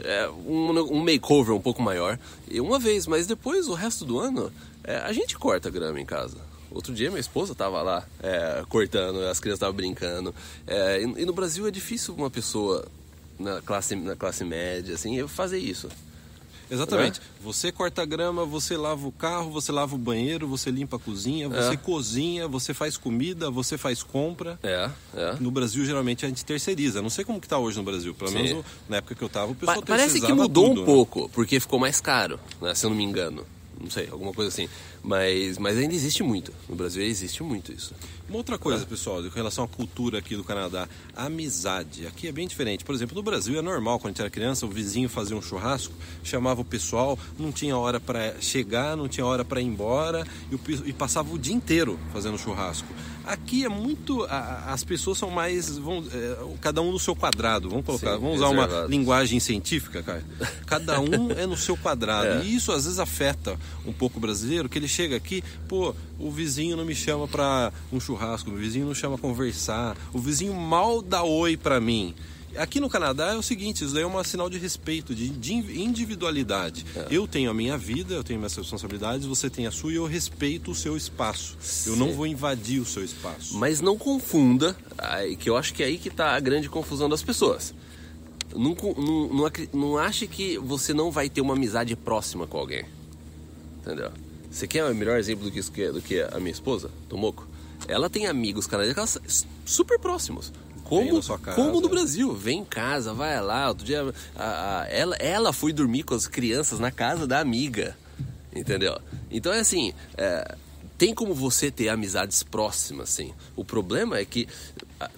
é, 0.00 0.28
um, 0.28 0.70
um 0.94 1.04
makeover 1.04 1.54
um 1.54 1.60
pouco 1.60 1.82
maior. 1.82 2.18
E 2.50 2.58
uma 2.60 2.78
vez, 2.78 3.06
mas 3.06 3.26
depois, 3.26 3.68
o 3.68 3.74
resto 3.74 4.04
do 4.06 4.18
ano, 4.18 4.50
é, 4.82 4.96
a 4.96 5.12
gente 5.12 5.36
corta 5.36 5.68
grama 5.68 6.00
em 6.00 6.06
casa. 6.06 6.38
Outro 6.70 6.92
dia 6.94 7.10
minha 7.10 7.20
esposa 7.20 7.52
estava 7.52 7.82
lá 7.82 8.02
é, 8.22 8.64
cortando, 8.68 9.20
as 9.26 9.38
crianças 9.38 9.58
estavam 9.58 9.76
brincando. 9.76 10.34
É, 10.66 11.00
e, 11.02 11.22
e 11.22 11.24
no 11.26 11.34
Brasil 11.34 11.66
é 11.66 11.70
difícil 11.70 12.14
uma 12.14 12.30
pessoa 12.30 12.86
na 13.38 13.60
classe, 13.60 13.94
na 13.94 14.16
classe 14.16 14.42
média 14.42 14.94
assim, 14.94 15.26
fazer 15.28 15.58
isso. 15.58 15.88
Exatamente. 16.70 17.20
Você 17.42 17.70
corta 17.70 18.04
grama, 18.04 18.44
você 18.44 18.76
lava 18.76 19.06
o 19.06 19.12
carro, 19.12 19.50
você 19.50 19.70
lava 19.70 19.94
o 19.94 19.98
banheiro, 19.98 20.48
você 20.48 20.70
limpa 20.70 20.96
a 20.96 20.98
cozinha, 20.98 21.48
você 21.48 21.74
É. 21.74 21.76
cozinha, 21.76 22.48
você 22.48 22.74
faz 22.74 22.96
comida, 22.96 23.50
você 23.50 23.78
faz 23.78 24.02
compra. 24.02 24.58
É, 24.62 24.90
é. 25.14 25.36
No 25.40 25.50
Brasil, 25.50 25.84
geralmente, 25.84 26.24
a 26.24 26.28
gente 26.28 26.44
terceiriza. 26.44 27.00
Não 27.00 27.10
sei 27.10 27.24
como 27.24 27.40
que 27.40 27.48
tá 27.48 27.58
hoje 27.58 27.76
no 27.78 27.84
Brasil. 27.84 28.14
Pelo 28.14 28.30
Sim. 28.30 28.36
menos 28.36 28.50
no- 28.52 28.64
na 28.88 28.96
época 28.96 29.14
que 29.14 29.22
eu 29.22 29.28
tava, 29.28 29.52
o 29.52 29.54
pessoal 29.54 29.80
Pa- 29.80 29.86
parece 29.86 30.20
que 30.20 30.32
mudou 30.32 30.68
tudo, 30.68 30.78
um 30.80 30.84
né? 30.84 30.86
pouco, 30.86 31.28
porque 31.32 31.60
ficou 31.60 31.78
mais 31.78 32.00
caro, 32.00 32.38
né, 32.60 32.74
se 32.74 32.84
eu 32.84 32.90
não 32.90 32.96
me 32.96 33.04
engano. 33.04 33.44
Não 33.80 33.90
sei, 33.90 34.08
alguma 34.10 34.32
coisa 34.32 34.48
assim. 34.48 34.68
Mas, 35.02 35.58
mas 35.58 35.76
ainda 35.76 35.94
existe 35.94 36.22
muito. 36.22 36.52
No 36.68 36.74
Brasil 36.74 37.02
existe 37.02 37.42
muito 37.42 37.72
isso. 37.72 37.94
Uma 38.28 38.38
outra 38.38 38.58
coisa, 38.58 38.84
pessoal, 38.84 39.24
em 39.24 39.28
relação 39.28 39.64
à 39.64 39.68
cultura 39.68 40.18
aqui 40.18 40.34
do 40.34 40.42
Canadá, 40.42 40.88
a 41.14 41.26
amizade. 41.26 42.06
Aqui 42.06 42.26
é 42.26 42.32
bem 42.32 42.48
diferente. 42.48 42.84
Por 42.84 42.94
exemplo, 42.94 43.14
no 43.14 43.22
Brasil 43.22 43.56
é 43.58 43.62
normal, 43.62 43.98
quando 43.98 44.06
a 44.06 44.10
gente 44.10 44.20
era 44.20 44.30
criança, 44.30 44.66
o 44.66 44.68
vizinho 44.68 45.08
fazia 45.08 45.36
um 45.36 45.42
churrasco, 45.42 45.94
chamava 46.24 46.60
o 46.60 46.64
pessoal, 46.64 47.18
não 47.38 47.52
tinha 47.52 47.76
hora 47.76 48.00
para 48.00 48.40
chegar, 48.40 48.96
não 48.96 49.08
tinha 49.08 49.24
hora 49.24 49.44
para 49.44 49.60
ir 49.60 49.66
embora 49.66 50.26
e, 50.50 50.54
o 50.54 50.60
e 50.86 50.92
passava 50.92 51.32
o 51.32 51.38
dia 51.38 51.54
inteiro 51.54 51.98
fazendo 52.12 52.36
churrasco. 52.36 52.88
Aqui 53.26 53.64
é 53.64 53.68
muito. 53.68 54.24
a- 54.24 54.72
as 54.72 54.84
pessoas 54.84 55.18
são 55.18 55.30
mais. 55.30 55.76
Vão, 55.76 56.04
é, 56.12 56.36
cada 56.60 56.80
um 56.80 56.92
no 56.92 56.98
seu 56.98 57.14
quadrado. 57.16 57.68
Vamos 57.68 57.84
colocar. 57.84 58.14
Sim, 58.14 58.20
vamos 58.20 58.36
usar 58.36 58.48
uma 58.50 58.86
linguagem 58.86 59.40
científica, 59.40 60.02
cara. 60.02 60.24
Cada 60.66 61.00
um 61.00 61.32
é 61.32 61.44
no 61.46 61.56
seu 61.56 61.76
quadrado. 61.76 62.26
É. 62.40 62.44
E 62.44 62.54
isso 62.54 62.70
às 62.72 62.84
vezes 62.84 62.98
afeta 62.98 63.58
um 63.84 63.92
pouco 63.92 64.18
o 64.18 64.20
brasileiro, 64.20 64.68
que 64.68 64.78
ele 64.78 64.88
chega 64.88 65.16
aqui, 65.16 65.42
pô, 65.68 65.94
o 66.18 66.30
vizinho 66.30 66.76
não 66.76 66.84
me 66.84 66.94
chama 66.94 67.26
pra 67.28 67.72
um 67.92 67.98
churrasco, 68.00 68.50
o 68.50 68.54
vizinho 68.54 68.86
não 68.86 68.94
chama 68.94 69.18
conversar, 69.18 69.96
o 70.12 70.18
vizinho 70.18 70.54
mal 70.54 71.02
dá 71.02 71.22
oi 71.22 71.56
pra 71.56 71.80
mim. 71.80 72.14
Aqui 72.58 72.80
no 72.80 72.88
Canadá 72.88 73.32
é 73.32 73.36
o 73.36 73.42
seguinte, 73.42 73.84
isso 73.84 73.94
daí 73.94 74.02
é 74.02 74.06
um 74.06 74.24
sinal 74.24 74.48
de 74.48 74.58
respeito, 74.58 75.14
de, 75.14 75.28
de 75.28 75.52
individualidade. 75.54 76.84
É. 76.94 77.06
Eu 77.10 77.26
tenho 77.26 77.50
a 77.50 77.54
minha 77.54 77.76
vida, 77.76 78.14
eu 78.14 78.24
tenho 78.24 78.38
minhas 78.38 78.54
responsabilidades, 78.54 79.26
você 79.26 79.48
tem 79.50 79.66
a 79.66 79.70
sua 79.70 79.92
e 79.92 79.96
eu 79.96 80.06
respeito 80.06 80.70
o 80.70 80.74
seu 80.74 80.96
espaço. 80.96 81.56
Eu 81.86 81.94
Sim. 81.94 81.98
não 81.98 82.12
vou 82.12 82.26
invadir 82.26 82.80
o 82.80 82.86
seu 82.86 83.04
espaço. 83.04 83.56
Mas 83.56 83.80
não 83.80 83.96
confunda, 83.96 84.76
que 85.38 85.48
eu 85.50 85.56
acho 85.56 85.74
que 85.74 85.82
é 85.82 85.86
aí 85.86 85.98
que 85.98 86.10
tá 86.10 86.34
a 86.34 86.40
grande 86.40 86.68
confusão 86.68 87.08
das 87.08 87.22
pessoas. 87.22 87.74
Não, 88.54 88.74
não, 88.74 89.28
não, 89.28 89.50
não 89.72 89.98
ache 89.98 90.26
que 90.26 90.56
você 90.58 90.94
não 90.94 91.10
vai 91.10 91.28
ter 91.28 91.40
uma 91.40 91.54
amizade 91.54 91.94
próxima 91.94 92.46
com 92.46 92.56
alguém. 92.58 92.84
Entendeu? 93.80 94.10
Você 94.50 94.66
quer 94.66 94.84
o 94.84 94.94
melhor 94.94 95.18
exemplo 95.18 95.44
do 95.44 95.50
que, 95.50 95.58
isso 95.58 95.72
é- 95.76 95.92
do 95.92 96.00
que 96.00 96.20
a 96.20 96.38
minha 96.38 96.52
esposa, 96.52 96.90
Tomoko? 97.08 97.46
Ela 97.86 98.08
tem 98.08 98.26
amigos 98.26 98.66
canadenses 98.66 99.46
super 99.64 99.98
próximos. 99.98 100.52
Como, 100.88 101.20
como 101.54 101.80
no 101.80 101.88
Brasil. 101.88 102.32
Vem 102.34 102.60
em 102.60 102.64
casa, 102.64 103.12
vai 103.12 103.40
lá. 103.42 103.68
Outro 103.68 103.84
dia, 103.84 104.02
a- 104.36 104.80
a- 104.82 104.86
ela, 104.88 105.16
ela 105.16 105.52
foi 105.52 105.72
dormir 105.72 106.02
com 106.04 106.14
as 106.14 106.26
crianças 106.26 106.78
na 106.78 106.90
casa 106.90 107.26
da 107.26 107.40
amiga. 107.40 107.96
Entendeu? 108.54 108.98
Então 109.30 109.52
é 109.52 109.60
assim. 109.60 109.92
é, 110.16 110.54
tem 110.98 111.14
como 111.14 111.34
você 111.34 111.70
ter 111.70 111.90
amizades 111.90 112.42
próximas, 112.42 113.10
assim. 113.10 113.34
O 113.54 113.62
problema 113.62 114.16
é 114.18 114.24
que 114.24 114.48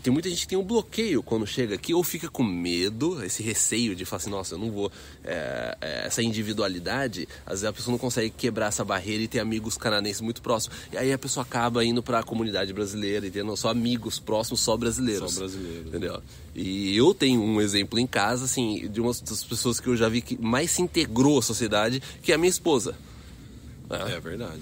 tem 0.02 0.12
muita 0.12 0.28
gente 0.28 0.40
que 0.40 0.49
tem 0.49 0.58
um 0.58 0.64
bloqueio 0.64 1.23
quando 1.23 1.47
chega 1.47 1.76
aqui 1.76 1.94
ou 1.94 2.02
fica 2.02 2.28
com 2.28 2.42
medo, 2.42 3.25
esse 3.25 3.42
receio 3.42 3.94
de 3.94 4.04
falar 4.04 4.18
assim, 4.18 4.30
nossa, 4.30 4.54
eu 4.54 4.58
não 4.58 4.70
vou. 4.70 4.90
é, 5.25 5.76
é, 5.80 6.06
essa 6.06 6.23
individualidade, 6.23 7.28
às 7.47 7.52
vezes 7.52 7.64
a 7.64 7.73
pessoa 7.73 7.92
não 7.92 7.99
consegue 7.99 8.30
quebrar 8.30 8.66
essa 8.66 8.85
barreira 8.85 9.23
e 9.23 9.28
ter 9.28 9.38
amigos 9.38 9.76
canadenses 9.76 10.20
muito 10.20 10.42
próximos. 10.42 10.76
E 10.92 10.99
aí 10.99 11.12
a 11.12 11.18
pessoa 11.18 11.44
acaba 11.44 11.85
indo 11.85 12.02
para 12.02 12.18
a 12.18 12.23
comunidade 12.23 12.73
brasileira 12.73 13.26
e 13.26 13.30
tendo 13.30 13.56
só 13.56 13.68
amigos 13.70 14.18
próximos, 14.18 14.61
só 14.61 14.76
brasileiros. 14.76 15.32
Só 15.32 15.40
brasileiros. 15.40 15.87
Entendeu? 15.87 16.23
E 16.54 16.97
eu 16.97 17.14
tenho 17.14 17.40
um 17.40 17.61
exemplo 17.61 17.99
em 18.00 18.06
casa, 18.06 18.47
assim, 18.47 18.88
de 18.88 19.00
uma 19.00 19.12
das 19.12 19.44
pessoas 19.44 19.78
que 19.78 19.87
eu 19.87 19.97
já 19.97 20.08
vi 20.08 20.20
que 20.20 20.37
mais 20.40 20.73
se 20.73 20.82
integrou 20.82 21.38
à 21.38 21.42
sociedade, 21.42 22.02
que 22.20 22.32
é 22.32 22.35
a 22.35 22.38
minha 22.38 22.50
esposa. 22.50 22.97
É 23.90 24.16
é 24.16 24.20
verdade, 24.20 24.61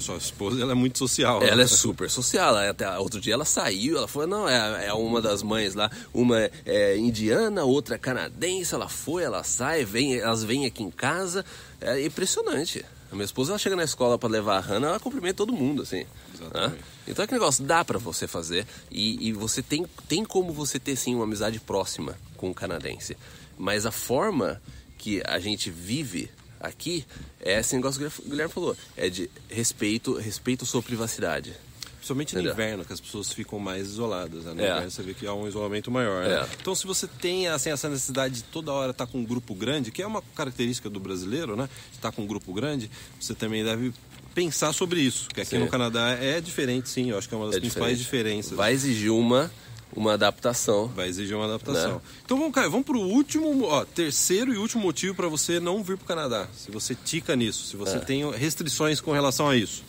sua 0.00 0.16
esposa 0.16 0.60
ela 0.60 0.72
é 0.72 0.74
muito 0.74 0.98
social. 0.98 1.42
Ela 1.42 1.56
né? 1.56 1.62
é 1.62 1.66
super 1.66 2.10
social. 2.10 2.50
Ela, 2.50 2.70
até 2.70 2.98
outro 2.98 3.20
dia 3.20 3.34
ela 3.34 3.44
saiu, 3.44 3.96
ela 3.96 4.08
falou, 4.08 4.28
não, 4.28 4.48
é, 4.48 4.86
é 4.86 4.92
uma 4.92 5.20
das 5.20 5.42
mães 5.42 5.74
lá, 5.74 5.90
uma 6.12 6.40
é, 6.40 6.52
é 6.66 6.96
indiana, 6.98 7.64
outra 7.64 7.94
é 7.94 7.98
canadense, 7.98 8.74
ela 8.74 8.88
foi, 8.88 9.22
ela 9.22 9.42
sai, 9.42 9.84
vem, 9.84 10.16
elas 10.16 10.44
vêm 10.44 10.66
aqui 10.66 10.82
em 10.82 10.90
casa. 10.90 11.44
É 11.80 12.04
impressionante. 12.04 12.84
A 13.10 13.14
minha 13.14 13.24
esposa 13.24 13.52
ela 13.52 13.58
chega 13.58 13.74
na 13.74 13.82
escola 13.82 14.16
para 14.18 14.28
levar 14.28 14.58
a 14.58 14.60
Hannah, 14.60 14.88
ela 14.88 15.00
cumprimenta 15.00 15.34
todo 15.34 15.52
mundo, 15.52 15.82
assim. 15.82 16.06
Exatamente. 16.32 16.74
né? 16.74 16.78
Então 17.08 17.24
é 17.24 17.26
que 17.26 17.32
negócio, 17.32 17.64
dá 17.64 17.84
para 17.84 17.98
você 17.98 18.26
fazer 18.28 18.66
e, 18.90 19.28
e 19.28 19.32
você 19.32 19.62
tem, 19.62 19.84
tem 20.06 20.24
como 20.24 20.52
você 20.52 20.78
ter 20.78 20.94
sim 20.94 21.14
uma 21.14 21.24
amizade 21.24 21.58
próxima 21.58 22.16
com 22.36 22.50
o 22.50 22.54
canadense. 22.54 23.16
Mas 23.58 23.84
a 23.84 23.90
forma 23.90 24.62
que 24.96 25.22
a 25.26 25.38
gente 25.38 25.70
vive 25.70 26.30
aqui 26.60 27.04
é 27.40 27.58
esse 27.60 27.74
negócio 27.74 27.98
que 28.10 28.22
o 28.26 28.28
Guilherme 28.30 28.52
falou, 28.52 28.76
é 28.96 29.08
de 29.08 29.30
respeito, 29.48 30.14
respeito 30.18 30.64
à 30.64 30.66
sua 30.66 30.82
privacidade. 30.82 31.52
Principalmente 31.96 32.34
no 32.34 32.40
inverno, 32.40 32.82
que 32.84 32.92
as 32.94 33.00
pessoas 33.00 33.30
ficam 33.30 33.58
mais 33.58 33.86
isoladas. 33.88 34.44
Né? 34.44 34.54
No 34.54 34.60
É. 34.62 34.70
inverno 34.70 34.90
você 34.90 35.02
vê 35.02 35.12
que 35.12 35.26
há 35.26 35.34
um 35.34 35.46
isolamento 35.46 35.90
maior. 35.90 36.26
né? 36.26 36.34
É. 36.34 36.48
Então, 36.60 36.74
se 36.74 36.86
você 36.86 37.06
tem 37.06 37.46
assim, 37.48 37.70
essa 37.70 37.88
necessidade 37.90 38.36
de 38.36 38.42
toda 38.44 38.72
hora 38.72 38.90
estar 38.92 39.06
com 39.06 39.18
um 39.18 39.24
grupo 39.24 39.54
grande, 39.54 39.90
que 39.90 40.00
é 40.02 40.06
uma 40.06 40.22
característica 40.34 40.88
do 40.88 40.98
brasileiro, 40.98 41.56
né? 41.56 41.68
Estar 41.92 42.10
com 42.10 42.22
um 42.22 42.26
grupo 42.26 42.54
grande, 42.54 42.90
você 43.20 43.34
também 43.34 43.62
deve 43.62 43.92
pensar 44.34 44.72
sobre 44.72 45.00
isso. 45.00 45.28
Que 45.28 45.42
aqui 45.42 45.50
Sim. 45.50 45.58
no 45.58 45.68
Canadá 45.68 46.10
é 46.12 46.40
diferente, 46.40 46.88
sim. 46.88 47.10
Eu 47.10 47.18
acho 47.18 47.28
que 47.28 47.34
é 47.34 47.36
uma 47.36 47.46
das 47.48 47.56
É 47.56 47.60
principais 47.60 47.98
diferenças. 47.98 48.52
Vai 48.56 48.72
exigir 48.72 49.10
uma, 49.12 49.50
uma 49.94 50.14
adaptação. 50.14 50.88
Vai 50.88 51.08
exigir 51.08 51.36
uma 51.36 51.46
adaptação. 51.46 51.94
Né? 51.94 52.00
Então 52.24 52.38
vamos, 52.38 52.54
Caio, 52.54 52.70
vamos 52.70 52.86
pro 52.86 53.00
último, 53.00 53.64
ó, 53.64 53.84
terceiro 53.84 54.52
e 54.54 54.56
último 54.56 54.82
motivo 54.82 55.14
para 55.14 55.28
você 55.28 55.58
não 55.58 55.82
vir 55.82 55.96
pro 55.96 56.06
Canadá. 56.06 56.48
Se 56.56 56.70
você 56.70 56.94
tica 56.94 57.34
nisso, 57.34 57.66
se 57.66 57.76
você 57.76 57.96
É. 57.96 58.00
tem 58.00 58.30
restrições 58.32 59.00
com 59.00 59.12
relação 59.12 59.48
a 59.48 59.56
isso. 59.56 59.82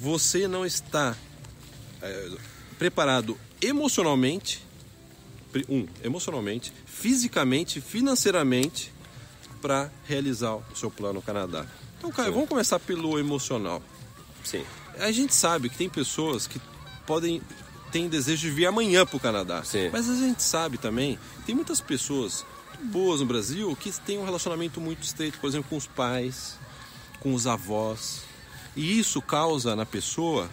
Você 0.00 0.46
não 0.46 0.66
está 0.66 1.16
é, 2.02 2.30
preparado 2.78 3.38
emocionalmente, 3.62 4.62
um, 5.68 5.86
emocionalmente, 6.04 6.72
fisicamente, 6.84 7.80
financeiramente 7.80 8.92
para 9.62 9.90
realizar 10.04 10.56
o 10.56 10.64
seu 10.74 10.90
plano 10.90 11.14
no 11.14 11.22
Canadá. 11.22 11.66
Então, 11.98 12.10
Caio, 12.10 12.28
Sim. 12.28 12.34
vamos 12.34 12.48
começar 12.48 12.78
pelo 12.78 13.18
emocional. 13.18 13.82
Sim. 14.44 14.64
A 14.98 15.10
gente 15.10 15.34
sabe 15.34 15.70
que 15.70 15.76
tem 15.76 15.88
pessoas 15.88 16.46
que 16.46 16.60
podem 17.06 17.40
têm 17.92 18.08
desejo 18.08 18.42
de 18.48 18.50
vir 18.50 18.66
amanhã 18.66 19.04
para 19.06 19.16
o 19.16 19.20
Canadá. 19.20 19.62
Sim. 19.64 19.90
Mas 19.92 20.08
a 20.08 20.14
gente 20.14 20.42
sabe 20.42 20.78
também, 20.78 21.18
tem 21.44 21.54
muitas 21.54 21.80
pessoas 21.80 22.44
boas 22.82 23.20
no 23.20 23.26
Brasil 23.26 23.74
que 23.80 23.90
têm 23.92 24.18
um 24.18 24.24
relacionamento 24.24 24.80
muito 24.80 25.02
estreito, 25.02 25.38
por 25.38 25.48
exemplo, 25.48 25.68
com 25.70 25.76
os 25.76 25.86
pais, 25.86 26.58
com 27.20 27.32
os 27.34 27.46
avós. 27.46 28.20
E 28.74 28.98
isso 28.98 29.22
causa 29.22 29.74
na 29.74 29.86
pessoa 29.86 30.50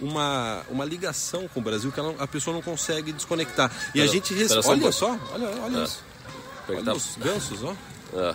uma, 0.00 0.62
uma 0.70 0.84
ligação 0.84 1.46
com 1.48 1.60
o 1.60 1.62
Brasil 1.62 1.90
que 1.92 2.00
ela- 2.00 2.14
a 2.18 2.26
pessoa 2.26 2.54
não 2.54 2.62
consegue 2.62 3.12
desconectar. 3.12 3.70
E 3.94 4.00
a 4.00 4.04
Pera- 4.04 4.06
gente 4.08 4.32
res... 4.32 4.50
um 4.52 4.54
olha 4.58 4.80
pouco. 4.80 4.92
só, 4.92 5.18
olha, 5.32 5.48
olha 5.62 5.80
Ah. 5.80 5.84
isso. 5.84 6.02
Porque 6.64 6.72
Olha 6.80 6.84
tá- 6.84 6.94
os 6.94 7.16
gansos, 7.16 7.62
ó. 7.64 7.74
Ah, 8.14 8.34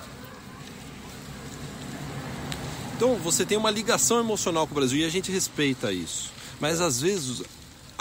Então 2.96 3.16
você 3.16 3.46
tem 3.46 3.58
uma 3.58 3.72
ligação 3.72 4.20
emocional 4.20 4.66
com 4.68 4.74
o 4.74 4.76
Brasil 4.76 5.00
e 5.00 5.04
a 5.06 5.10
gente 5.10 5.32
respeita 5.32 5.92
isso. 5.92 6.32
Mas 6.60 6.80
às 6.80 7.02
vezes 7.02 7.42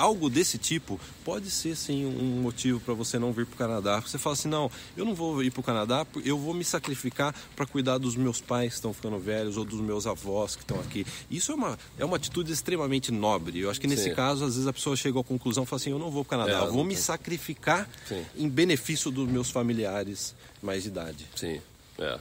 algo 0.02 0.28
desse 0.28 0.58
tipo 0.58 0.98
pode 1.24 1.48
ser 1.50 1.76
sim 1.76 2.04
um 2.04 2.40
motivo 2.42 2.80
para 2.80 2.92
você 2.94 3.18
não 3.18 3.32
vir 3.32 3.46
para 3.46 3.54
o 3.54 3.58
Canadá. 3.58 4.00
Você 4.00 4.18
fala 4.18 4.34
assim, 4.34 4.48
não, 4.48 4.70
eu 4.96 5.04
não 5.04 5.14
vou 5.14 5.42
ir 5.44 5.50
para 5.50 5.60
o 5.60 5.62
Canadá, 5.62 6.04
eu 6.24 6.36
vou 6.36 6.52
me 6.52 6.64
sacrificar 6.64 7.32
para 7.54 7.64
cuidar 7.66 7.98
dos 7.98 8.16
meus 8.16 8.40
pais 8.40 8.70
que 8.70 8.74
estão 8.74 8.92
ficando 8.92 9.18
velhos 9.18 9.56
ou 9.56 9.64
dos 9.64 9.80
meus 9.80 10.06
avós 10.06 10.56
que 10.56 10.62
estão 10.62 10.80
aqui. 10.80 11.06
Isso 11.30 11.52
é 11.52 11.54
uma, 11.54 11.78
é 11.98 12.04
uma 12.04 12.16
atitude 12.16 12.52
extremamente 12.52 13.12
nobre. 13.12 13.60
Eu 13.60 13.70
acho 13.70 13.80
que 13.80 13.86
nesse 13.86 14.04
Sim. 14.10 14.14
caso 14.14 14.44
às 14.44 14.54
vezes 14.54 14.66
a 14.66 14.72
pessoa 14.72 14.96
chega 14.96 15.20
à 15.20 15.24
conclusão, 15.24 15.64
fala 15.64 15.80
assim, 15.80 15.90
eu 15.90 15.98
não 15.98 16.10
vou 16.10 16.24
para 16.24 16.36
o 16.36 16.40
Canadá, 16.40 16.64
É, 16.64 16.68
eu 16.68 16.72
vou 16.72 16.82
me 16.84 16.94
tem. 16.94 17.02
sacrificar 17.02 17.88
Sim. 18.08 18.24
em 18.36 18.48
benefício 18.48 19.10
dos 19.10 19.28
meus 19.28 19.50
familiares 19.50 20.34
mais 20.62 20.82
de 20.82 20.88
idade. 20.88 21.26
Sim, 21.36 21.60
é. 21.98 22.18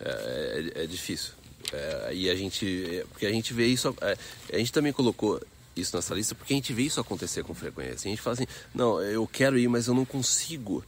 É, 0.00 0.72
é- 0.76 0.84
é 0.84 0.86
difícil. 0.86 1.32
É, 1.72 2.10
e 2.14 2.30
a 2.30 2.34
gente, 2.34 2.66
é, 2.98 3.04
porque 3.10 3.26
a 3.26 3.30
gente 3.32 3.52
vê 3.52 3.66
isso, 3.66 3.94
é, 4.00 4.16
a 4.52 4.58
gente 4.58 4.72
também 4.72 4.92
colocou 4.92 5.40
isso 5.80 5.94
nessa 5.96 6.14
lista 6.14 6.34
porque 6.34 6.52
a 6.52 6.56
gente 6.56 6.72
vê 6.72 6.82
isso 6.82 7.00
acontecer 7.00 7.44
com 7.44 7.54
frequência. 7.54 8.08
A 8.08 8.10
gente 8.10 8.22
fala 8.22 8.34
assim, 8.34 8.46
não, 8.74 9.00
eu 9.00 9.26
quero 9.26 9.58
ir, 9.58 9.68
mas 9.68 9.86
eu 9.86 9.94
não 9.94 10.04
consigo. 10.04 10.84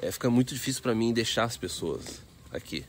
É, 0.00 0.10
fica 0.10 0.30
muito 0.30 0.54
difícil 0.54 0.82
para 0.82 0.94
mim 0.94 1.12
deixar 1.12 1.44
as 1.44 1.56
pessoas 1.56 2.20
aqui. 2.52 2.84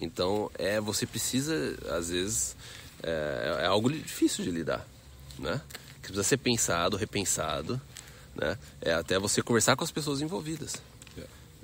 Então, 0.00 0.50
é, 0.58 0.80
você 0.80 1.06
precisa, 1.06 1.76
às 1.90 2.08
vezes, 2.08 2.56
é, 3.02 3.58
é 3.62 3.66
algo 3.66 3.90
difícil 3.90 4.44
de 4.44 4.50
lidar, 4.50 4.86
né? 5.38 5.60
Que 5.96 6.08
precisa 6.08 6.22
ser 6.22 6.38
pensado, 6.38 6.96
repensado, 6.96 7.80
né? 8.34 8.56
É 8.80 8.92
até 8.92 9.18
você 9.18 9.42
conversar 9.42 9.76
com 9.76 9.84
as 9.84 9.90
pessoas 9.90 10.20
envolvidas, 10.20 10.76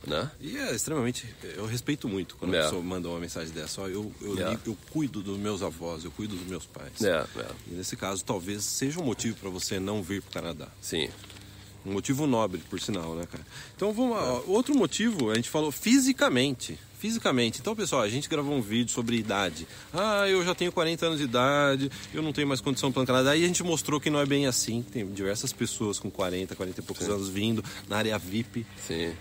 né? 0.07 0.31
E 0.41 0.57
é 0.57 0.75
extremamente. 0.75 1.27
Eu 1.57 1.67
respeito 1.67 2.09
muito 2.09 2.37
quando 2.37 2.55
É. 2.55 2.61
a 2.61 2.63
pessoa 2.65 2.83
manda 2.83 3.09
uma 3.09 3.19
mensagem 3.19 3.53
dessa. 3.53 3.83
Ó, 3.83 3.89
eu, 3.89 4.13
eu, 4.21 4.39
É. 4.49 4.59
eu 4.67 4.77
cuido 4.91 5.23
dos 5.23 5.37
meus 5.39 5.63
avós, 5.63 6.05
eu 6.05 6.11
cuido 6.11 6.37
dos 6.37 6.47
meus 6.47 6.65
pais. 6.67 7.03
É, 7.03 7.25
é, 7.37 7.47
E 7.71 7.75
nesse 7.75 7.97
caso, 7.97 8.25
talvez 8.25 8.65
seja 8.65 9.01
um 9.01 9.05
motivo 9.05 9.37
para 9.37 9.51
você 9.51 9.79
não 9.81 10.03
vir 10.03 10.23
para 10.23 10.31
o 10.31 10.33
Canadá. 10.43 10.69
sim. 10.81 11.09
Um 11.85 11.93
motivo 11.93 12.27
nobre, 12.27 12.61
por 12.69 12.81
sinal, 12.81 13.15
né, 13.15 13.27
cara? 13.31 13.47
Então 13.77 13.93
vamos 13.93 14.17
lá. 14.17 14.33
ó, 14.33 14.43
Outro 14.49 14.75
motivo, 14.75 15.31
a 15.31 15.37
gente 15.37 15.49
falou 15.49 15.71
fisicamente. 15.71 16.77
Fisicamente. 16.99 17.61
Então, 17.61 17.77
pessoal, 17.77 18.03
a 18.03 18.09
gente 18.09 18.29
gravou 18.29 18.53
um 18.57 18.61
vídeo 18.61 18.93
sobre 18.93 19.17
idade. 19.17 19.69
Ah, 19.95 20.27
eu 20.29 20.45
já 20.45 20.53
tenho 20.53 20.73
40 20.73 21.07
anos 21.07 21.19
de 21.19 21.25
idade, 21.25 21.89
eu 22.13 22.23
não 22.23 22.33
tenho 22.33 22.49
mais 22.49 22.61
condição 22.61 22.91
para 22.91 23.03
o 23.05 23.07
Canadá. 23.07 23.37
E 23.37 23.45
a 23.45 23.47
gente 23.47 23.63
mostrou 23.63 24.01
que 24.01 24.11
não 24.11 24.19
é 24.19 24.27
bem 24.27 24.47
assim. 24.49 24.83
Tem 24.83 25.07
diversas 25.07 25.53
pessoas 25.53 26.01
com 26.01 26.11
40, 26.11 26.57
40 26.57 26.81
e 26.81 26.83
poucos 26.83 27.09
anos 27.09 27.29
vindo 27.29 27.63
na 27.89 27.99
área 27.99 28.19
VIP 28.19 28.67
Sim. 28.85 29.13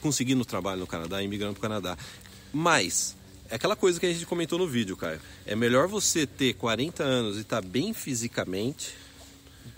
Conseguindo 0.00 0.44
trabalho 0.44 0.80
no 0.80 0.86
Canadá, 0.86 1.22
imigrando 1.22 1.54
para 1.54 1.58
o 1.58 1.62
Canadá. 1.62 1.96
Mas, 2.52 3.16
é 3.48 3.54
aquela 3.54 3.76
coisa 3.76 3.98
que 4.00 4.06
a 4.06 4.12
gente 4.12 4.26
comentou 4.26 4.58
no 4.58 4.66
vídeo, 4.66 4.96
Caio. 4.96 5.20
É 5.46 5.54
melhor 5.54 5.88
você 5.88 6.26
ter 6.26 6.54
40 6.54 7.02
anos 7.02 7.36
e 7.36 7.40
estar 7.40 7.62
bem 7.62 7.92
fisicamente 7.92 8.94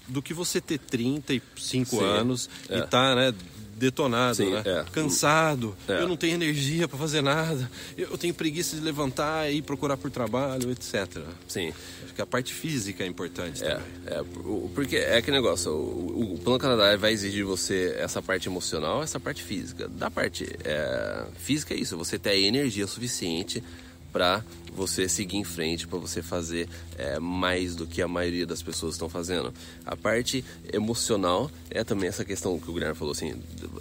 do 0.09 0.21
que 0.23 0.35
você 0.35 0.61
ter 0.61 0.79
35 0.79 1.91
Sim, 1.91 2.05
anos 2.05 2.51
é. 2.69 2.77
e 2.79 2.81
estar, 2.81 3.17
né, 3.17 3.35
detonado, 3.77 4.37
Sim, 4.37 4.51
né? 4.51 4.63
é. 4.65 4.85
Cansado, 4.93 5.77
É. 5.89 6.01
eu 6.01 6.09
não 6.09 6.17
tenho 6.17 6.35
energia 6.35 6.87
para 6.87 6.99
fazer 6.99 7.23
nada, 7.23 7.71
eu 7.97 8.11
eu 8.11 8.19
tenho 8.19 8.33
preguiça 8.35 8.77
de 8.77 8.83
levantar 8.83 9.51
e 9.51 9.57
ir 9.57 9.63
procurar 9.63 9.97
por 9.97 10.11
trabalho, 10.11 10.71
etc. 10.71 11.23
Sim. 11.49 11.73
Acho 12.15 12.17
que 12.17 12.23
a 12.23 12.27
parte 12.27 12.55
física 12.55 13.03
é 13.03 13.07
importante 13.09 13.65
É, 13.65 13.71
também. 13.75 13.87
é, 14.07 14.23
porque 14.73 14.97
é 14.97 15.17
aquele 15.17 15.37
negócio, 15.37 15.73
o, 15.73 16.35
o 16.35 16.39
Plano 16.39 16.61
Canadá 16.61 16.97
vai 16.97 17.13
exigir 17.13 17.39
de 17.39 17.43
você 17.43 17.97
essa 17.99 18.23
parte 18.23 18.49
emocional, 18.49 19.03
essa 19.03 19.19
parte 19.19 19.43
física. 19.43 19.89
Da 19.89 20.09
parte 20.09 20.49
é, 20.65 21.25
física 21.39 21.75
é 21.75 21.77
isso, 21.77 21.97
você 21.97 22.17
ter 22.17 22.39
energia 22.39 22.87
suficiente 22.87 23.63
para 24.13 24.45
você 24.75 25.09
seguir 25.09 25.37
em 25.37 25.45
frente, 25.45 25.87
para 25.87 25.99
você 25.99 26.23
fazer 26.23 26.69
é, 26.99 27.19
mais 27.19 27.75
do 27.75 27.87
que 27.87 28.03
a 28.03 28.09
maioria 28.09 28.47
das 28.47 28.63
pessoas 28.63 28.95
estão 28.95 29.09
fazendo. 29.09 29.53
A 29.85 29.97
parte 29.97 30.45
emocional 30.73 31.51
é 31.71 31.85
também 31.85 32.09
essa 32.09 32.25
questão 32.25 32.59
que 32.59 32.71
o 32.71 32.75
Guilherme 32.75 32.97
falou, 32.97 33.13
assim, 33.13 33.35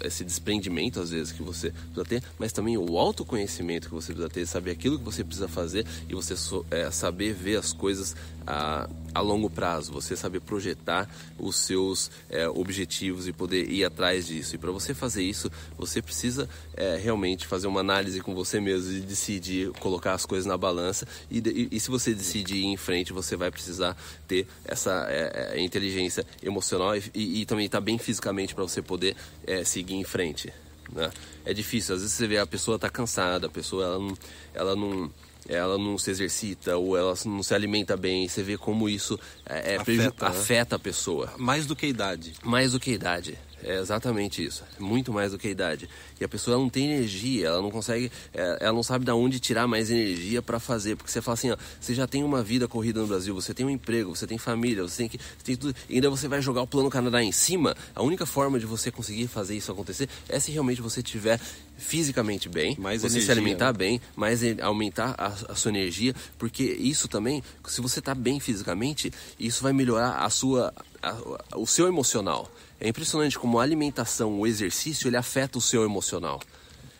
esse 0.03 0.23
desprendimento 0.23 0.99
às 0.99 1.09
vezes 1.09 1.31
que 1.31 1.41
você 1.41 1.71
precisa 1.71 2.05
ter, 2.05 2.23
mas 2.37 2.51
também 2.51 2.77
o 2.77 2.97
autoconhecimento 2.97 3.87
que 3.87 3.93
você 3.93 4.13
precisa 4.13 4.29
ter, 4.29 4.45
saber 4.45 4.71
aquilo 4.71 4.97
que 4.99 5.05
você 5.05 5.23
precisa 5.23 5.47
fazer 5.47 5.85
e 6.07 6.13
você 6.13 6.35
é, 6.71 6.89
saber 6.91 7.33
ver 7.33 7.57
as 7.57 7.73
coisas 7.73 8.15
a, 8.45 8.89
a 9.13 9.21
longo 9.21 9.49
prazo, 9.49 9.91
você 9.91 10.15
saber 10.15 10.41
projetar 10.41 11.09
os 11.37 11.55
seus 11.55 12.11
é, 12.29 12.47
objetivos 12.47 13.27
e 13.27 13.33
poder 13.33 13.69
ir 13.69 13.85
atrás 13.85 14.27
disso. 14.27 14.55
E 14.55 14.57
para 14.57 14.71
você 14.71 14.93
fazer 14.93 15.23
isso, 15.23 15.51
você 15.77 16.01
precisa 16.01 16.49
é, 16.75 16.97
realmente 16.97 17.47
fazer 17.47 17.67
uma 17.67 17.79
análise 17.79 18.19
com 18.21 18.33
você 18.35 18.59
mesmo 18.59 18.91
e 18.91 19.01
decidir 19.01 19.71
colocar 19.79 20.13
as 20.13 20.25
coisas 20.25 20.45
na 20.45 20.57
balança. 20.57 20.82
E, 21.29 21.39
de- 21.41 21.49
e- 21.49 21.69
e 21.71 21.79
se 21.79 21.89
você 21.89 22.13
decidir 22.13 22.55
ir 22.57 22.65
em 22.65 22.77
frente, 22.77 23.13
você 23.13 23.35
vai 23.35 23.49
precisar 23.51 23.95
ter 24.27 24.47
essa 24.65 25.05
é, 25.09 25.53
é, 25.55 25.61
inteligência 25.61 26.25
emocional 26.41 26.95
e, 26.95 27.03
e- 27.13 27.41
e 27.41 27.45
também 27.45 27.65
estar 27.65 27.81
bem 27.81 27.97
fisicamente 27.97 28.53
para 28.55 28.63
você 28.63 28.81
poder 28.81 29.15
é, 29.47 29.63
seguir 29.63 29.95
em 29.95 30.03
frente. 30.03 30.51
Né? 30.91 31.09
É 31.45 31.53
difícil, 31.53 31.95
às 31.95 32.01
vezes 32.01 32.15
você 32.15 32.27
vê 32.27 32.37
a 32.37 32.45
pessoa 32.45 32.77
tá 32.77 32.89
cansada, 32.89 33.47
a 33.47 33.49
pessoa 33.49 33.83
ela 33.85 33.99
não, 33.99 34.17
ela 34.53 34.75
não, 34.75 35.11
ela 35.47 35.77
não 35.77 35.97
se 35.97 36.11
exercita 36.11 36.77
ou 36.77 36.95
ela 36.97 37.13
não 37.25 37.41
se 37.41 37.53
alimenta 37.53 37.97
bem. 37.97 38.27
Você 38.27 38.43
vê 38.43 38.57
como 38.57 38.87
isso 38.87 39.19
é, 39.45 39.73
é 39.73 39.75
Afeta, 39.77 39.83
preju- 39.85 40.01
né? 40.03 40.13
afeta 40.19 40.75
a 40.75 40.79
pessoa. 40.79 41.33
Mais 41.37 41.65
do 41.65 41.75
que 41.75 41.85
a 41.85 41.89
idade. 41.89 42.33
Mais 42.43 42.73
do 42.73 42.79
que 42.79 42.91
a 42.91 42.93
idade. 42.93 43.37
É 43.63 43.79
exatamente 43.79 44.43
isso. 44.43 44.63
Muito 44.79 45.11
mais 45.13 45.31
do 45.31 45.37
que 45.37 45.47
a 45.47 45.51
idade. 45.51 45.89
E 46.19 46.23
a 46.23 46.27
pessoa 46.27 46.57
não 46.57 46.69
tem 46.69 46.91
energia, 46.91 47.47
ela 47.47 47.61
não 47.61 47.71
consegue, 47.71 48.11
é, 48.33 48.57
ela 48.61 48.73
não 48.73 48.83
sabe 48.83 49.05
de 49.05 49.11
onde 49.11 49.39
tirar 49.39 49.67
mais 49.67 49.89
energia 49.89 50.41
para 50.41 50.59
fazer. 50.59 50.95
Porque 50.95 51.11
você 51.11 51.21
fala 51.21 51.33
assim, 51.33 51.51
ó, 51.51 51.57
você 51.79 51.93
já 51.95 52.05
tem 52.07 52.23
uma 52.23 52.43
vida 52.43 52.67
corrida 52.67 52.99
no 53.01 53.07
Brasil, 53.07 53.33
você 53.33 53.53
tem 53.53 53.65
um 53.65 53.69
emprego, 53.69 54.15
você 54.15 54.27
tem 54.27 54.37
família, 54.37 54.83
você 54.83 54.97
tem 54.97 55.09
que. 55.09 55.17
Você 55.17 55.43
tem 55.43 55.55
tudo, 55.55 55.75
e 55.89 55.95
ainda 55.95 56.09
você 56.09 56.27
vai 56.27 56.41
jogar 56.41 56.61
o 56.61 56.67
plano 56.67 56.89
Canadá 56.89 57.21
em 57.23 57.31
cima. 57.31 57.75
A 57.95 58.03
única 58.03 58.25
forma 58.25 58.59
de 58.59 58.65
você 58.65 58.91
conseguir 58.91 59.27
fazer 59.27 59.55
isso 59.55 59.71
acontecer 59.71 60.07
é 60.29 60.39
se 60.39 60.51
realmente 60.51 60.81
você 60.81 61.01
tiver 61.01 61.39
fisicamente 61.77 62.47
bem, 62.49 62.75
Mais 62.79 63.01
você 63.01 63.09
se 63.09 63.15
energia, 63.17 63.33
alimentar 63.33 63.71
né? 63.71 63.77
bem, 63.77 64.01
mais 64.15 64.41
aumentar 64.61 65.15
a, 65.17 65.27
a 65.51 65.55
sua 65.55 65.69
energia, 65.69 66.13
porque 66.37 66.63
isso 66.63 67.07
também, 67.07 67.43
se 67.67 67.81
você 67.81 67.99
está 67.99 68.13
bem 68.15 68.39
fisicamente, 68.39 69.11
isso 69.39 69.63
vai 69.63 69.73
melhorar 69.73 70.17
a 70.23 70.29
sua, 70.29 70.73
a- 71.01 71.17
o 71.57 71.65
seu 71.65 71.87
emocional. 71.87 72.49
É 72.83 72.89
impressionante 72.89 73.39
como 73.39 73.59
a 73.59 73.63
alimentação, 73.63 74.41
o 74.41 74.45
exercício, 74.45 75.07
ele 75.07 75.15
afeta 75.15 75.57
o 75.57 75.61
seu 75.61 75.85
emocional. 75.85 76.41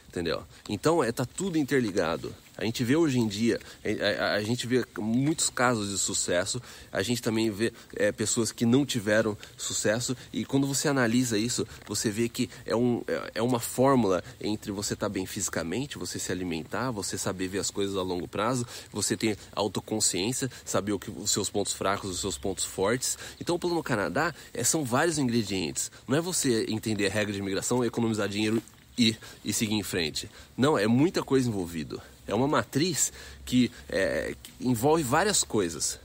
Entendeu? 0.07 0.43
Então, 0.69 1.03
é, 1.03 1.11
tá 1.11 1.25
tudo 1.25 1.57
interligado. 1.57 2.33
A 2.55 2.63
gente 2.65 2.83
vê 2.83 2.95
hoje 2.95 3.17
em 3.19 3.27
dia, 3.27 3.59
a, 3.83 4.23
a- 4.25 4.33
a 4.35 4.43
gente 4.43 4.67
vê 4.67 4.85
muitos 4.99 5.49
casos 5.49 5.89
de 5.89 5.97
sucesso, 5.97 6.61
a 6.91 7.01
gente 7.01 7.21
também 7.21 7.49
vê 7.49 7.73
é, 7.95 8.11
pessoas 8.11 8.51
que 8.51 8.63
não 8.65 8.85
tiveram 8.85 9.35
sucesso, 9.57 10.15
e 10.31 10.45
quando 10.45 10.67
você 10.67 10.87
analisa 10.87 11.37
isso, 11.37 11.65
você 11.87 12.11
vê 12.11 12.29
que 12.29 12.47
é, 12.65 12.75
um, 12.75 13.01
é- 13.07 13.31
é 13.35 13.41
uma 13.41 13.59
fórmula 13.59 14.23
entre 14.39 14.71
você 14.71 14.93
estar 14.93 15.09
bem 15.09 15.25
fisicamente, 15.25 15.97
você 15.97 16.19
se 16.19 16.31
alimentar, 16.31 16.91
você 16.91 17.17
saber 17.17 17.47
ver 17.47 17.59
as 17.59 17.71
coisas 17.71 17.97
a 17.97 18.03
longo 18.03 18.27
prazo, 18.27 18.65
você 18.91 19.17
ter 19.17 19.35
autoconsciência, 19.55 20.49
saber 20.63 20.91
o 20.93 20.99
que, 20.99 21.09
os 21.09 21.31
seus 21.31 21.49
pontos 21.49 21.73
fracos, 21.73 22.09
os 22.11 22.19
seus 22.19 22.37
pontos 22.37 22.63
fortes. 22.65 23.17
Então, 23.41 23.55
o 23.55 23.59
Plano 23.59 23.81
Canadá 23.81 24.33
é, 24.53 24.63
são 24.63 24.83
vários 24.83 25.17
ingredientes. 25.17 25.91
Não 26.07 26.17
é 26.17 26.21
você 26.21 26.65
entender 26.69 27.07
a 27.07 27.09
regra 27.09 27.33
de 27.33 27.39
imigração, 27.39 27.83
economizar 27.83 28.29
dinheiro 28.29 28.61
e, 28.97 29.15
e 29.43 29.51
seguir 29.51 29.73
em 29.73 29.83
frente. 29.83 30.29
Não, 30.55 30.77
é 30.77 30.85
muita 30.87 31.23
coisa 31.23 31.49
envolvido. 31.49 31.99
É 32.27 32.33
uma 32.33 32.47
matriz 32.47 33.11
que, 33.45 33.71
é, 33.89 34.35
que 34.41 34.51
envolve 34.61 35.03
várias 35.03 35.43
coisas. 35.43 35.99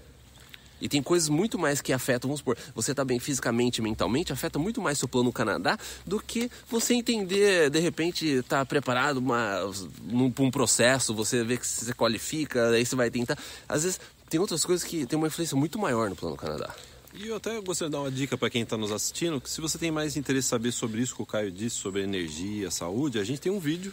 E 0.81 0.89
tem 0.89 1.03
coisas 1.03 1.29
muito 1.29 1.59
mais 1.59 1.81
que 1.81 1.93
afetam, 1.93 2.29
vamos 2.29 2.41
supor, 2.41 2.57
você 2.75 2.95
tá 2.95 3.05
bem 3.05 3.19
fisicamente 3.19 3.79
e 3.79 3.83
mentalmente, 3.83 4.33
afeta 4.33 4.59
muito 4.59 4.81
mais 4.81 4.99
seu 4.99 5.09
plano 5.09 5.27
no 5.27 5.33
Canadá 5.33 5.77
do 6.07 6.21
que 6.21 6.51
você 6.71 6.95
entender, 6.95 7.69
de 7.69 7.81
repente, 7.81 8.43
tá 8.49 8.65
preparado 8.65 9.21
para 9.21 10.45
um 10.45 10.51
processo, 10.51 11.15
você 11.15 11.43
vê 11.43 11.57
que 11.57 11.67
você 11.67 11.93
qualifica, 11.93 12.71
aí 12.71 12.87
você 12.87 12.95
vai 12.95 13.11
tentar. 13.11 13.37
Às 13.69 13.83
vezes, 13.83 14.01
tem 14.31 14.39
outras 14.39 14.65
coisas 14.65 14.87
que 14.87 15.05
tem 15.05 15.19
uma 15.19 15.27
influência 15.27 15.57
muito 15.57 15.79
maior 15.79 16.09
no 16.09 16.17
plano 16.17 16.37
Canadá. 16.37 16.75
E 17.15 17.27
eu 17.27 17.37
até 17.37 17.59
gostaria 17.61 17.91
de 17.91 17.97
dar 17.97 18.03
uma 18.03 18.11
dica 18.11 18.37
para 18.39 18.51
quem 18.51 18.63
está 18.63 18.77
nos 18.77 18.93
assistindo, 18.93 19.41
que 19.41 19.51
se 19.51 19.61
você 19.61 19.79
tem 19.79 19.91
mais 19.91 20.17
interesse 20.17 20.47
em 20.47 20.51
saber 20.51 20.71
sobre 20.71 21.01
isso 21.01 21.17
que 21.17 21.23
o 21.23 21.27
Caio 21.27 21.51
disse, 21.51 21.77
sobre 21.77 22.03
energia, 22.03 22.71
saúde, 22.71 23.19
a 23.19 23.25
gente 23.25 23.41
tem 23.41 23.51
um 23.51 23.59
vídeo 23.59 23.93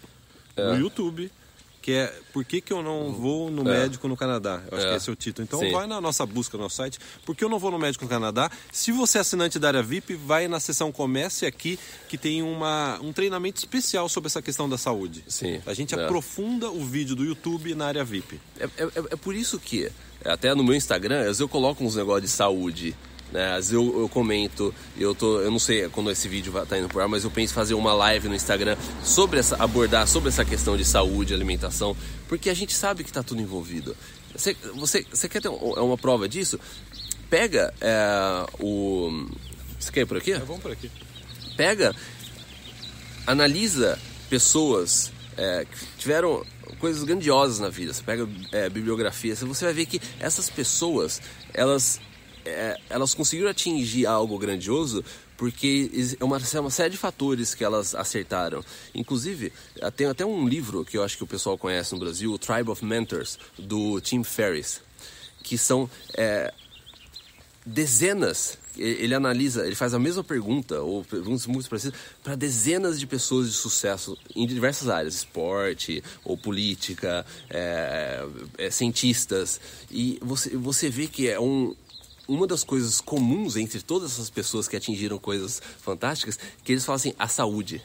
no 0.55 0.77
YouTube 0.77 1.31
que 1.85 1.91
é 1.91 2.11
Por 2.33 2.43
que, 2.43 2.59
que 2.61 2.73
eu 2.73 2.81
não 2.81 3.13
vou 3.13 3.51
no 3.51 3.63
médico 3.63 4.07
no 4.07 4.17
Canadá? 4.17 4.59
Eu 4.71 4.77
acho 4.77 4.87
É. 4.87 4.89
que 4.89 4.95
esse 4.97 5.07
é 5.09 5.13
o 5.13 5.15
título. 5.15 5.45
Então 5.45 5.59
Sim. 5.59 5.71
vai 5.71 5.85
na 5.85 6.01
nossa 6.01 6.25
busca 6.25 6.57
no 6.57 6.63
nosso 6.63 6.77
site. 6.77 6.97
Por 7.23 7.35
que 7.35 7.43
eu 7.43 7.47
não 7.49 7.59
vou 7.59 7.69
no 7.69 7.77
médico 7.77 8.03
no 8.03 8.09
Canadá? 8.09 8.49
Se 8.71 8.91
você 8.91 9.19
é 9.19 9.21
assinante 9.21 9.59
da 9.59 9.67
área 9.67 9.83
VIP, 9.83 10.15
vai 10.15 10.47
na 10.47 10.59
seção 10.59 10.91
Comece 10.91 11.45
aqui, 11.45 11.77
que 12.09 12.17
tem 12.17 12.41
uma, 12.41 12.99
um 13.03 13.13
treinamento 13.13 13.59
especial 13.59 14.09
sobre 14.09 14.27
essa 14.27 14.41
questão 14.41 14.67
da 14.67 14.79
saúde. 14.79 15.23
Sim. 15.27 15.61
A 15.63 15.75
gente 15.75 15.93
É. 15.93 16.03
aprofunda 16.03 16.71
o 16.71 16.83
vídeo 16.83 17.15
do 17.15 17.23
YouTube 17.23 17.75
na 17.75 17.85
área 17.85 18.03
VIP. 18.03 18.39
É, 18.59 18.63
é, 18.63 18.69
é 19.11 19.15
por 19.15 19.35
isso 19.35 19.59
que, 19.59 19.91
até 20.25 20.55
no 20.55 20.63
meu 20.63 20.73
Instagram, 20.73 21.19
às 21.19 21.25
vezes 21.25 21.39
eu 21.39 21.47
coloco 21.47 21.83
uns 21.83 21.95
negócios 21.95 22.23
de 22.31 22.35
saúde. 22.35 22.95
Né? 23.31 23.47
Às 23.51 23.69
vezes 23.69 23.73
eu, 23.73 24.01
eu 24.01 24.07
comento, 24.09 24.73
eu 24.97 25.13
tô, 25.15 25.41
eu 25.41 25.51
não 25.51 25.59
sei 25.59 25.89
quando 25.89 26.11
esse 26.11 26.27
vídeo 26.27 26.51
vai 26.51 26.63
estar 26.63 26.77
indo 26.77 26.87
por 26.87 27.01
ar, 27.01 27.07
mas 27.07 27.23
eu 27.23 27.31
penso 27.31 27.51
em 27.53 27.55
fazer 27.55 27.73
uma 27.73 27.93
live 27.93 28.29
no 28.29 28.35
Instagram 28.35 28.77
sobre 29.03 29.39
essa, 29.39 29.55
abordar 29.61 30.07
sobre 30.07 30.29
essa 30.29 30.45
questão 30.45 30.77
de 30.77 30.85
saúde, 30.85 31.33
alimentação, 31.33 31.95
porque 32.27 32.49
a 32.49 32.53
gente 32.53 32.73
sabe 32.73 33.03
que 33.03 33.09
está 33.09 33.23
tudo 33.23 33.41
envolvido. 33.41 33.95
Você, 34.35 34.55
você, 34.75 35.05
você 35.11 35.27
quer 35.29 35.41
ter 35.41 35.49
um- 35.49 35.55
uma 35.55 35.97
prova 35.97 36.27
disso? 36.29 36.59
Pega 37.29 37.73
é, 37.81 38.45
o. 38.59 39.27
Você 39.79 39.91
quer 39.91 40.01
ir 40.01 40.05
por 40.05 40.17
aqui? 40.17 40.33
Vamos 40.33 40.61
por 40.61 40.71
aqui. 40.71 40.91
pega, 41.57 41.95
analisa 43.25 43.97
pessoas 44.29 45.11
é, 45.37 45.65
que 45.65 45.85
tiveram 45.97 46.45
coisas 46.79 47.03
grandiosas 47.03 47.59
na 47.59 47.69
vida. 47.69 47.93
Você 47.93 48.03
pega 48.03 48.27
é, 48.51 48.69
bibliografia, 48.69 49.35
você 49.35 49.65
vai 49.65 49.73
ver 49.73 49.85
que 49.85 49.99
essas 50.19 50.49
pessoas, 50.49 51.21
elas, 51.53 51.99
é, 52.45 52.79
elas 52.89 53.13
conseguiram 53.13 53.49
atingir 53.49 54.05
algo 54.05 54.37
grandioso 54.37 55.03
porque 55.37 55.91
é 56.19 56.23
uma, 56.23 56.37
é 56.37 56.59
uma 56.59 56.69
série 56.69 56.91
de 56.91 56.97
fatores 56.97 57.53
que 57.53 57.63
elas 57.63 57.93
acertaram. 57.93 58.63
Inclusive, 58.93 59.51
eh, 59.79 59.91
tem 59.91 60.07
até 60.07 60.25
um 60.25 60.47
livro 60.47 60.85
que 60.85 60.97
eu 60.97 61.03
acho 61.03 61.17
que 61.17 61.23
o 61.23 61.27
pessoal 61.27 61.57
conhece 61.57 61.93
no 61.93 61.99
Brasil, 61.99 62.31
o 62.31 62.39
Tribe 62.39 62.69
of 62.69 62.83
Mentors, 62.83 63.37
do 63.57 63.99
Tim 63.99 64.23
Ferriss, 64.23 64.81
que 65.43 65.57
são 65.57 65.89
é, 66.13 66.53
dezenas. 67.65 68.57
Ele 68.77 69.15
analisa, 69.15 69.65
ele 69.65 69.75
faz 69.75 69.93
a 69.93 69.99
mesma 69.99 70.21
pergunta, 70.21 70.81
ou 70.81 71.01
perguntas 71.05 71.47
muito 71.47 71.69
parecidas, 71.69 71.97
para 72.21 72.35
dezenas 72.35 72.99
de 72.99 73.07
pessoas 73.07 73.47
de 73.47 73.53
sucesso 73.53 74.17
em 74.35 74.45
diversas 74.45 74.89
áreas, 74.89 75.15
esporte, 75.15 76.03
ou 76.25 76.37
política, 76.37 77.25
é, 77.49 78.25
é, 78.57 78.69
cientistas. 78.69 79.61
E 79.89 80.19
você, 80.21 80.57
você 80.57 80.89
vê 80.89 81.07
que 81.07 81.29
é 81.29 81.39
um, 81.39 81.73
uma 82.27 82.47
das 82.47 82.63
coisas 82.63 82.99
comuns 83.01 83.55
entre 83.55 83.81
todas 83.81 84.13
essas 84.13 84.29
pessoas 84.29 84.67
que 84.67 84.75
atingiram 84.75 85.17
coisas 85.17 85.61
fantásticas, 85.81 86.37
que 86.63 86.71
eles 86.71 86.85
falam 86.85 86.97
assim, 86.97 87.13
a 87.17 87.27
saúde. 87.27 87.81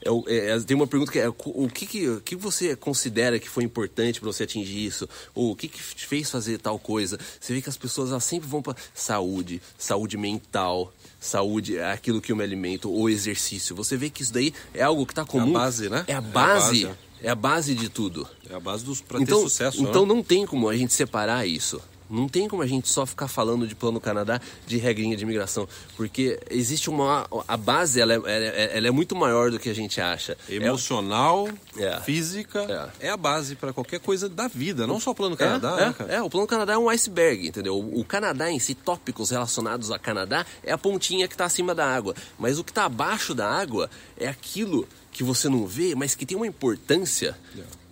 É 0.00 0.10
é, 0.32 0.50
é, 0.50 0.60
tem 0.60 0.76
uma 0.76 0.86
pergunta 0.86 1.10
que 1.10 1.18
é 1.18 1.28
o 1.28 1.68
que, 1.68 1.84
que, 1.84 2.08
o 2.08 2.20
que 2.20 2.36
você 2.36 2.76
considera 2.76 3.38
que 3.40 3.48
foi 3.48 3.64
importante 3.64 4.20
para 4.20 4.32
você 4.32 4.44
atingir 4.44 4.86
isso? 4.86 5.08
Ou 5.34 5.50
o 5.50 5.56
que, 5.56 5.66
que 5.66 5.78
te 5.94 6.06
fez 6.06 6.30
fazer 6.30 6.58
tal 6.58 6.78
coisa? 6.78 7.18
Você 7.40 7.52
vê 7.52 7.60
que 7.60 7.68
as 7.68 7.76
pessoas 7.76 8.10
elas 8.10 8.22
sempre 8.22 8.48
vão 8.48 8.62
para 8.62 8.76
saúde, 8.94 9.60
saúde 9.76 10.16
mental, 10.16 10.92
saúde, 11.20 11.78
é 11.78 11.90
aquilo 11.90 12.20
que 12.20 12.30
eu 12.30 12.36
me 12.36 12.44
alimento, 12.44 12.88
ou 12.90 13.10
exercício. 13.10 13.74
Você 13.74 13.96
vê 13.96 14.08
que 14.08 14.22
isso 14.22 14.32
daí 14.32 14.54
é 14.72 14.82
algo 14.84 15.04
que 15.04 15.12
está 15.12 15.24
comum. 15.24 15.52
base, 15.52 15.88
né? 15.90 16.04
É 16.06 16.12
a 16.12 16.14
É 16.14 16.18
a 16.18 16.20
base. 16.20 16.84
base, 16.84 16.98
É 17.20 17.30
a 17.30 17.34
base 17.34 17.74
de 17.74 17.88
tudo. 17.88 18.26
É 18.48 18.54
a 18.54 18.60
base 18.60 18.84
dos 18.84 19.00
para 19.00 19.20
Então, 19.20 19.38
ter 19.42 19.50
sucesso. 19.50 19.82
então 19.82 20.06
né? 20.06 20.14
não 20.14 20.22
tem 20.22 20.46
como 20.46 20.68
a 20.68 20.76
gente 20.76 20.94
separar 20.94 21.44
isso. 21.44 21.82
Não 22.10 22.28
tem 22.28 22.48
como 22.48 22.62
a 22.62 22.66
gente 22.66 22.88
só 22.88 23.04
ficar 23.04 23.28
falando 23.28 23.66
de 23.66 23.74
plano 23.74 24.00
Canadá, 24.00 24.40
de 24.66 24.78
regrinha 24.78 25.16
de 25.16 25.22
imigração, 25.24 25.68
porque 25.96 26.38
existe 26.50 26.88
uma 26.88 27.26
a 27.46 27.56
base 27.56 28.00
ela 28.00 28.12
é, 28.14 28.16
ela 28.16 28.28
é- 28.28 28.76
ela 28.78 28.88
é 28.88 28.90
muito 28.90 29.14
maior 29.14 29.50
do 29.50 29.58
que 29.58 29.68
a 29.68 29.74
gente 29.74 30.00
acha. 30.00 30.36
É- 30.48 30.54
Emocional, 30.54 31.48
É. 31.76 32.00
física, 32.00 32.90
é. 33.00 33.08
a 33.10 33.16
base 33.16 33.54
para 33.56 33.72
qualquer 33.72 34.00
coisa 34.00 34.28
da 34.28 34.48
vida, 34.48 34.86
não 34.86 34.98
só 34.98 35.12
plano 35.12 35.34
É, 35.34 35.38
Canadá, 35.38 35.76
é, 35.80 35.86
né, 35.86 35.94
cara? 35.96 36.12
é, 36.14 36.22
o 36.22 36.30
Plano 36.30 36.46
Canadá 36.46 36.72
é 36.74 36.78
um 36.78 36.88
iceberg, 36.88 37.46
entendeu? 37.48 37.76
O, 37.76 38.00
o 38.00 38.04
Canadá 38.04 38.50
em 38.50 38.58
si, 38.58 38.74
tópicos 38.74 39.30
relacionados 39.30 39.90
a 39.90 39.98
Canadá, 39.98 40.46
é 40.62 40.72
a 40.72 40.78
pontinha 40.78 41.28
que 41.28 41.34
está 41.34 41.44
acima 41.44 41.74
da 41.74 41.86
água. 41.86 42.14
Mas 42.38 42.58
o 42.58 42.64
que 42.64 42.70
está 42.70 42.84
abaixo 42.84 43.34
da 43.34 43.48
água 43.50 43.90
é 44.16 44.26
aquilo 44.28 44.86
que 45.12 45.22
você 45.24 45.48
não 45.48 45.66
vê, 45.66 45.94
mas 45.94 46.14
que 46.14 46.24
tem 46.24 46.36
uma 46.36 46.46
importância 46.46 47.36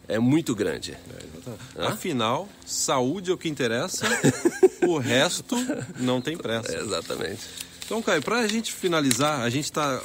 é 0.09 0.19
muito 0.19 0.55
grande. 0.55 0.97
Hã? 1.77 1.89
Afinal, 1.89 2.49
saúde 2.65 3.31
é 3.31 3.35
o 3.35 3.39
que 3.39 3.49
interessa, 3.49 4.07
o 4.87 4.99
resto 4.99 5.57
não 5.99 6.21
tem 6.21 6.37
pressa. 6.37 6.77
É, 6.77 6.81
exatamente. 6.81 7.41
Então, 7.85 8.03
Caio, 8.03 8.21
para 8.21 8.41
a 8.41 8.49
gente 8.49 8.73
finalizar, 8.73 9.43
a 9.43 9.51
gente 9.51 9.65
está 9.65 10.03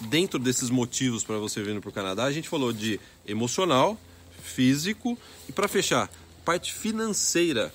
dentro 0.00 0.38
desses 0.38 0.68
motivos 0.68 1.24
para 1.24 1.38
você 1.38 1.62
vir 1.62 1.80
para 1.80 1.88
o 1.88 1.92
Canadá. 1.92 2.24
A 2.24 2.32
gente 2.32 2.48
falou 2.48 2.70
de 2.70 3.00
emocional, 3.26 3.98
físico 4.42 5.18
e 5.48 5.52
para 5.52 5.68
fechar, 5.68 6.10
parte 6.44 6.72
financeira. 6.72 7.72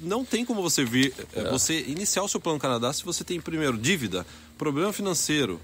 Não 0.00 0.24
tem 0.24 0.44
como 0.44 0.62
você 0.62 0.84
vir, 0.84 1.14
eh, 1.32 1.50
você 1.50 1.80
iniciar 1.82 2.22
o 2.22 2.28
seu 2.28 2.40
plano 2.40 2.58
Canadá 2.58 2.92
se 2.92 3.04
você 3.04 3.22
tem 3.22 3.40
primeiro 3.40 3.78
dívida, 3.78 4.26
problema 4.58 4.92
financeiro, 4.92 5.60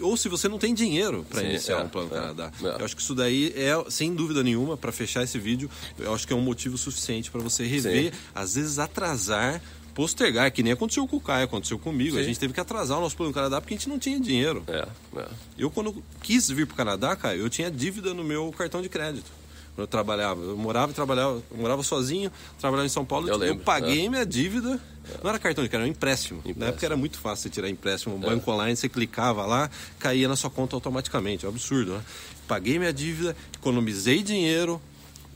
ou 0.00 0.16
se 0.16 0.28
você 0.28 0.48
não 0.48 0.58
tem 0.58 0.74
dinheiro 0.74 1.24
para 1.28 1.42
iniciar 1.42 1.80
é, 1.80 1.84
um 1.84 1.88
plano 1.88 2.08
é, 2.12 2.14
Canadá. 2.14 2.52
é. 2.62 2.66
Eu 2.80 2.84
acho 2.84 2.94
que 2.94 3.02
isso 3.02 3.14
daí 3.14 3.52
é, 3.56 3.72
sem 3.90 4.14
dúvida 4.14 4.42
nenhuma, 4.42 4.76
para 4.76 4.92
fechar 4.92 5.22
esse 5.22 5.38
vídeo, 5.38 5.70
eu 5.98 6.14
acho 6.14 6.26
que 6.26 6.32
é 6.32 6.36
um 6.36 6.40
motivo 6.40 6.76
suficiente 6.76 7.30
para 7.30 7.40
você 7.40 7.64
rever, 7.64 8.12
Sim. 8.12 8.20
às 8.34 8.54
vezes 8.54 8.78
atrasar, 8.78 9.60
postergar, 9.94 10.52
que 10.52 10.62
nem 10.62 10.72
aconteceu 10.72 11.06
com 11.06 11.16
o 11.16 11.20
Caio, 11.20 11.44
aconteceu 11.44 11.78
comigo. 11.78 12.16
A 12.16 12.20
Sim. 12.20 12.26
gente 12.26 12.38
teve 12.38 12.52
que 12.52 12.60
atrasar 12.60 12.98
o 12.98 13.00
nosso 13.00 13.16
plano 13.16 13.32
Canadá 13.32 13.60
porque 13.60 13.74
a 13.74 13.76
gente 13.76 13.88
não 13.88 13.98
tinha 13.98 14.20
dinheiro. 14.20 14.62
É, 14.66 14.86
é. 15.16 15.28
Eu, 15.58 15.70
quando 15.70 16.02
quis 16.22 16.48
vir 16.48 16.66
para 16.66 16.74
o 16.74 16.76
Canadá, 16.76 17.16
Caio, 17.16 17.40
eu 17.40 17.50
tinha 17.50 17.70
dívida 17.70 18.12
no 18.12 18.22
meu 18.22 18.52
cartão 18.56 18.82
de 18.82 18.88
crédito. 18.88 19.39
Eu 19.82 19.86
trabalhava, 19.86 20.40
eu 20.40 20.56
morava 20.56 20.92
e 20.92 20.94
trabalhava, 20.94 21.42
eu 21.50 21.56
morava 21.56 21.82
sozinho, 21.82 22.30
trabalhava 22.58 22.86
em 22.86 22.90
São 22.90 23.04
Paulo, 23.04 23.28
Eu 23.28 23.34
eu, 23.34 23.38
lembro, 23.38 23.64
paguei 23.64 24.08
minha 24.08 24.24
dívida. 24.26 24.80
Não 25.22 25.30
era 25.30 25.38
cartão 25.38 25.64
de 25.64 25.68
crédito, 25.68 25.74
era 25.76 25.84
um 25.84 25.86
empréstimo. 25.86 26.38
Na 26.44 26.50
Empréstimo. 26.50 26.68
época 26.68 26.86
era 26.86 26.96
muito 26.96 27.18
fácil 27.18 27.42
você 27.44 27.50
tirar 27.50 27.68
empréstimo. 27.68 28.14
O 28.14 28.18
banco 28.18 28.50
online, 28.50 28.76
você 28.76 28.88
clicava 28.88 29.44
lá, 29.44 29.68
caía 29.98 30.28
na 30.28 30.36
sua 30.36 30.50
conta 30.50 30.76
automaticamente. 30.76 31.44
É 31.44 31.48
um 31.48 31.52
absurdo, 31.52 31.94
né? 31.94 32.02
Paguei 32.46 32.78
minha 32.78 32.92
dívida, 32.92 33.36
economizei 33.54 34.22
dinheiro 34.22 34.80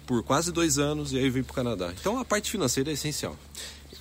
por 0.07 0.23
quase 0.23 0.53
dois 0.53 0.79
anos 0.79 1.13
e 1.13 1.19
aí 1.19 1.29
vim 1.31 1.43
para 1.43 1.53
o 1.53 1.55
Canadá. 1.55 1.93
Então 1.99 2.19
a 2.19 2.25
parte 2.25 2.51
financeira 2.51 2.91
é 2.91 2.93
essencial. 2.93 3.37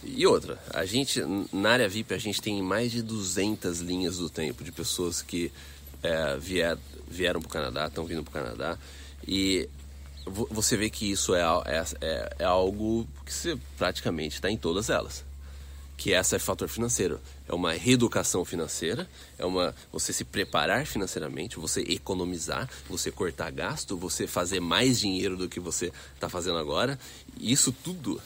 E 0.03 0.27
outra, 0.27 0.59
a 0.73 0.85
gente, 0.85 1.21
na 1.51 1.71
área 1.71 1.87
VIP, 1.87 2.13
a 2.13 2.17
gente 2.17 2.41
tem 2.41 2.61
mais 2.61 2.91
de 2.91 3.01
200 3.01 3.79
linhas 3.79 4.17
do 4.17 4.29
tempo 4.29 4.63
de 4.63 4.71
pessoas 4.71 5.21
que 5.21 5.51
é, 6.01 6.37
vier, 6.37 6.77
vieram 7.07 7.39
para 7.39 7.47
o 7.47 7.51
Canadá, 7.51 7.87
estão 7.87 8.05
vindo 8.05 8.21
para 8.23 8.41
o 8.41 8.43
Canadá. 8.43 8.77
E 9.25 9.69
você 10.25 10.77
vê 10.77 10.89
que 10.89 11.11
isso 11.11 11.35
é, 11.35 11.41
é, 11.41 11.85
é, 12.01 12.35
é 12.39 12.45
algo 12.45 13.07
que 13.25 13.33
você 13.33 13.57
praticamente 13.77 14.35
está 14.35 14.49
em 14.49 14.57
todas 14.57 14.89
elas. 14.89 15.23
que 15.97 16.11
essa 16.13 16.35
é 16.35 16.39
fator 16.39 16.67
financeiro. 16.67 17.19
É 17.47 17.53
uma 17.53 17.73
reeducação 17.73 18.43
financeira, 18.43 19.07
é 19.37 19.45
uma 19.45 19.75
você 19.91 20.11
se 20.11 20.23
preparar 20.23 20.85
financeiramente, 20.85 21.59
você 21.59 21.81
economizar, 21.81 22.69
você 22.89 23.11
cortar 23.11 23.51
gasto, 23.51 23.97
você 23.97 24.27
fazer 24.27 24.59
mais 24.59 24.99
dinheiro 24.99 25.37
do 25.37 25.47
que 25.47 25.59
você 25.59 25.91
está 26.15 26.27
fazendo 26.27 26.57
agora. 26.57 26.99
Isso 27.39 27.71
tudo 27.71 28.21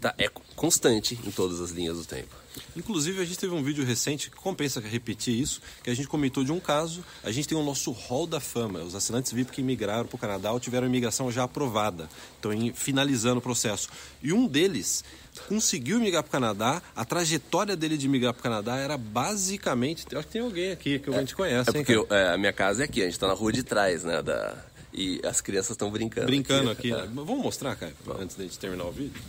tá, 0.00 0.14
é 0.18 0.28
constante 0.54 1.18
em 1.24 1.30
todas 1.30 1.60
as 1.60 1.70
linhas 1.70 1.96
do 1.96 2.04
tempo. 2.04 2.34
Inclusive, 2.74 3.20
a 3.20 3.24
gente 3.24 3.38
teve 3.38 3.54
um 3.54 3.62
vídeo 3.62 3.84
recente 3.84 4.30
que 4.30 4.36
compensa 4.36 4.80
repetir 4.80 5.38
isso, 5.38 5.60
que 5.82 5.90
a 5.90 5.94
gente 5.94 6.08
comentou 6.08 6.42
de 6.42 6.52
um 6.52 6.60
caso. 6.60 7.04
A 7.22 7.30
gente 7.30 7.46
tem 7.46 7.56
o 7.56 7.62
nosso 7.62 7.90
hall 7.92 8.26
da 8.26 8.40
fama. 8.40 8.80
Os 8.80 8.94
assinantes 8.94 9.32
VIP 9.32 9.52
que 9.52 9.62
migraram 9.62 10.06
para 10.06 10.16
o 10.16 10.18
Canadá 10.18 10.52
ou 10.52 10.60
tiveram 10.60 10.86
imigração 10.86 11.30
já 11.30 11.44
aprovada. 11.44 12.08
Estão 12.34 12.52
finalizando 12.74 13.38
o 13.38 13.42
processo. 13.42 13.88
E 14.22 14.32
um 14.32 14.46
deles 14.46 15.04
conseguiu 15.48 16.00
migrar 16.00 16.22
para 16.22 16.28
o 16.28 16.32
Canadá. 16.32 16.82
A 16.94 17.04
trajetória 17.04 17.76
dele 17.76 17.98
de 17.98 18.08
migrar 18.08 18.32
para 18.32 18.40
o 18.40 18.42
Canadá 18.42 18.76
era 18.76 18.96
basicamente. 18.96 20.06
Eu 20.10 20.18
acho 20.18 20.28
que 20.28 20.32
tem 20.32 20.42
alguém 20.42 20.72
aqui 20.72 20.98
que 20.98 21.10
a 21.10 21.18
gente 21.18 21.34
conhece. 21.34 21.70
É 21.70 21.72
porque 21.72 21.92
eu, 21.92 22.06
é, 22.10 22.34
a 22.34 22.38
minha 22.38 22.52
casa 22.52 22.82
é 22.82 22.84
aqui, 22.84 23.00
a 23.00 23.04
gente 23.04 23.14
está 23.14 23.26
na 23.26 23.34
rua 23.34 23.52
de 23.52 23.62
trás, 23.62 24.02
né? 24.02 24.22
Da, 24.22 24.56
e 24.92 25.20
as 25.24 25.40
crianças 25.42 25.72
estão 25.72 25.90
brincando. 25.90 26.26
Brincando 26.26 26.70
aqui. 26.70 26.92
aqui. 26.92 27.02
É. 27.02 27.06
Vamos 27.06 27.42
mostrar, 27.42 27.76
Caio, 27.76 27.94
antes 28.18 28.34
de 28.34 28.42
a 28.42 28.44
gente 28.46 28.58
terminar 28.58 28.84
o 28.84 28.92
vídeo? 28.92 29.20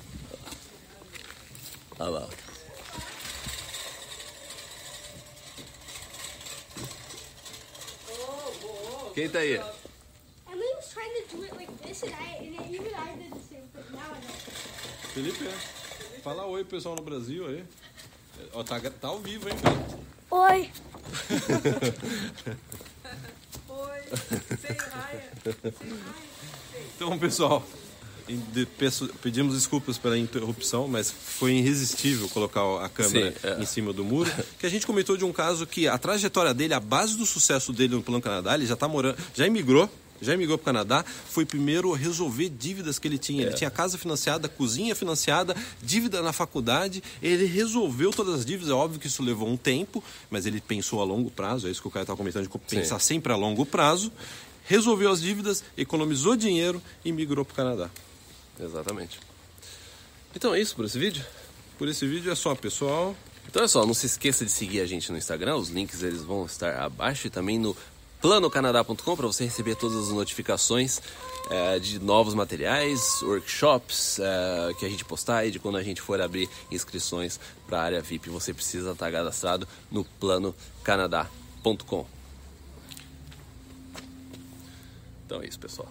Olha 2.00 2.10
lá. 2.10 2.28
Quem 9.14 9.30
tá 9.30 9.40
aí? 9.40 9.60
Felipe, 15.14 15.48
é. 15.48 15.52
Fala 16.22 16.46
oi 16.46 16.64
pessoal 16.64 16.96
no 16.96 17.02
Brasil 17.02 17.46
aí. 17.48 17.66
Ó, 18.54 18.64
tá, 18.64 18.80
tá 18.80 19.08
ao 19.08 19.18
vivo, 19.18 19.50
hein, 19.50 19.56
Felipe? 19.58 20.06
Oi. 20.30 20.70
oi. 23.70 24.02
Say 24.62 24.78
hi. 24.78 25.24
Então, 26.96 27.18
pessoal, 27.18 27.66
pedimos 29.22 29.56
desculpas 29.56 29.98
pela 29.98 30.18
interrupção, 30.18 30.88
mas 30.88 31.12
foi 31.12 31.54
irresistível 31.54 32.28
colocar 32.30 32.62
a 32.84 32.90
câmera 32.90 33.32
Sim, 33.32 33.48
é. 33.48 33.62
em 33.62 33.66
cima 33.66 33.94
do 33.94 34.04
muro. 34.04 34.32
Que 34.60 34.66
a 34.66 34.70
gente 34.70 34.86
comentou 34.86 35.18
de 35.18 35.26
um 35.26 35.32
caso 35.32 35.66
que 35.66 35.88
a 35.88 35.98
trajetória 35.98 36.54
dele, 36.54 36.74
a 36.74 36.80
base 36.80 37.18
do 37.18 37.26
sucesso 37.26 37.72
dele 37.72 37.96
no 37.96 38.04
Plano 38.04 38.22
Canadá, 38.22 38.56
ele 38.56 38.66
já 38.66 38.74
está 38.74 38.88
morando, 38.88 39.18
já 39.34 39.46
imigrou, 39.46 39.90
já 40.22 40.34
imigrou 40.34 40.58
para 40.58 40.64
o 40.64 40.66
Canadá, 40.66 41.06
foi 41.30 41.46
primeiro 41.46 41.92
resolver 41.92 42.50
dívidas 42.50 42.98
que 43.00 43.08
ele 43.08 43.18
tinha. 43.18 43.44
É. 43.44 43.48
Ele 43.48 43.56
tinha 43.56 43.70
casa 43.70 43.98
financiada, 43.98 44.48
cozinha 44.48 44.96
financiada, 44.96 45.56
dívida 45.82 46.22
na 46.22 46.34
faculdade. 46.34 47.04
Ele 47.22 47.46
resolveu 47.46 48.12
todas 48.12 48.36
as 48.36 48.46
dívidas. 48.46 48.72
É 48.72 48.74
óbvio 48.74 49.00
que 49.00 49.08
isso 49.08 49.24
levou 49.24 49.48
um 49.48 49.58
tempo, 49.58 50.04
mas 50.30 50.46
ele 50.46 50.60
pensou 50.60 51.02
a 51.02 51.06
longo 51.06 51.30
prazo. 51.30 51.68
É 51.68 51.72
isso 51.72 51.82
que 51.82 51.88
o 51.88 51.92
cara 51.92 52.04
estava 52.04 52.18
comentando, 52.18 52.44
de 52.44 52.76
pensar 52.76 53.00
Sim. 53.00 53.16
sempre 53.16 53.32
a 53.32 53.36
longo 53.36 53.66
prazo. 53.66 54.12
Resolveu 54.66 55.12
as 55.12 55.22
dívidas, 55.22 55.64
economizou 55.78 56.36
dinheiro 56.36 56.82
e 57.06 57.12
migrou 57.12 57.46
para 57.46 57.54
o 57.54 57.56
Canadá. 57.56 57.90
Exatamente. 58.60 59.20
Então 60.36 60.54
é 60.54 60.60
isso 60.60 60.76
por 60.76 60.86
esse 60.86 60.98
vídeo? 60.98 61.24
Por 61.78 61.88
esse 61.88 62.06
vídeo 62.06 62.32
é 62.32 62.36
só, 62.36 62.56
pessoal. 62.56 63.16
Então 63.48 63.64
é 63.64 63.68
só, 63.68 63.86
não 63.86 63.94
se 63.94 64.06
esqueça 64.06 64.44
de 64.44 64.52
seguir 64.52 64.82
a 64.82 64.86
gente 64.86 65.12
no 65.12 65.18
Instagram, 65.18 65.56
os 65.56 65.70
links 65.70 66.04
eles 66.04 66.22
vão 66.22 66.46
estar 66.46 66.82
abaixo 66.82 67.28
e 67.28 67.30
também 67.30 67.58
no 67.58 67.76
planocanadá.com 68.22 69.16
para 69.16 69.28
você 69.28 69.46
receber 69.46 69.76
todas 69.76 69.96
as 69.96 70.10
notificações 70.10 71.00
é, 71.50 71.80
de 71.80 72.00
novos 72.00 72.34
materiais, 72.34 73.22
workshops 73.22 74.20
é, 74.20 74.74
que 74.78 74.86
a 74.86 74.90
gente 74.90 75.06
postar 75.06 75.46
e 75.46 75.52
de 75.52 75.60
quando 75.60 75.78
a 75.78 75.84
gente 75.84 76.02
for 76.02 76.20
abrir 76.20 76.50
inscrições 76.72 77.40
para 77.68 77.80
a 77.80 77.84
área 77.84 78.02
VIP. 78.02 78.30
Você 78.30 78.54
precisa 78.54 78.92
estar 78.92 79.10
cadastrado 79.12 79.68
no 79.90 80.04
planocanadá.com. 80.04 82.06
Então 85.26 85.42
é 85.42 85.48
isso, 85.48 85.60
pessoal. 85.60 85.90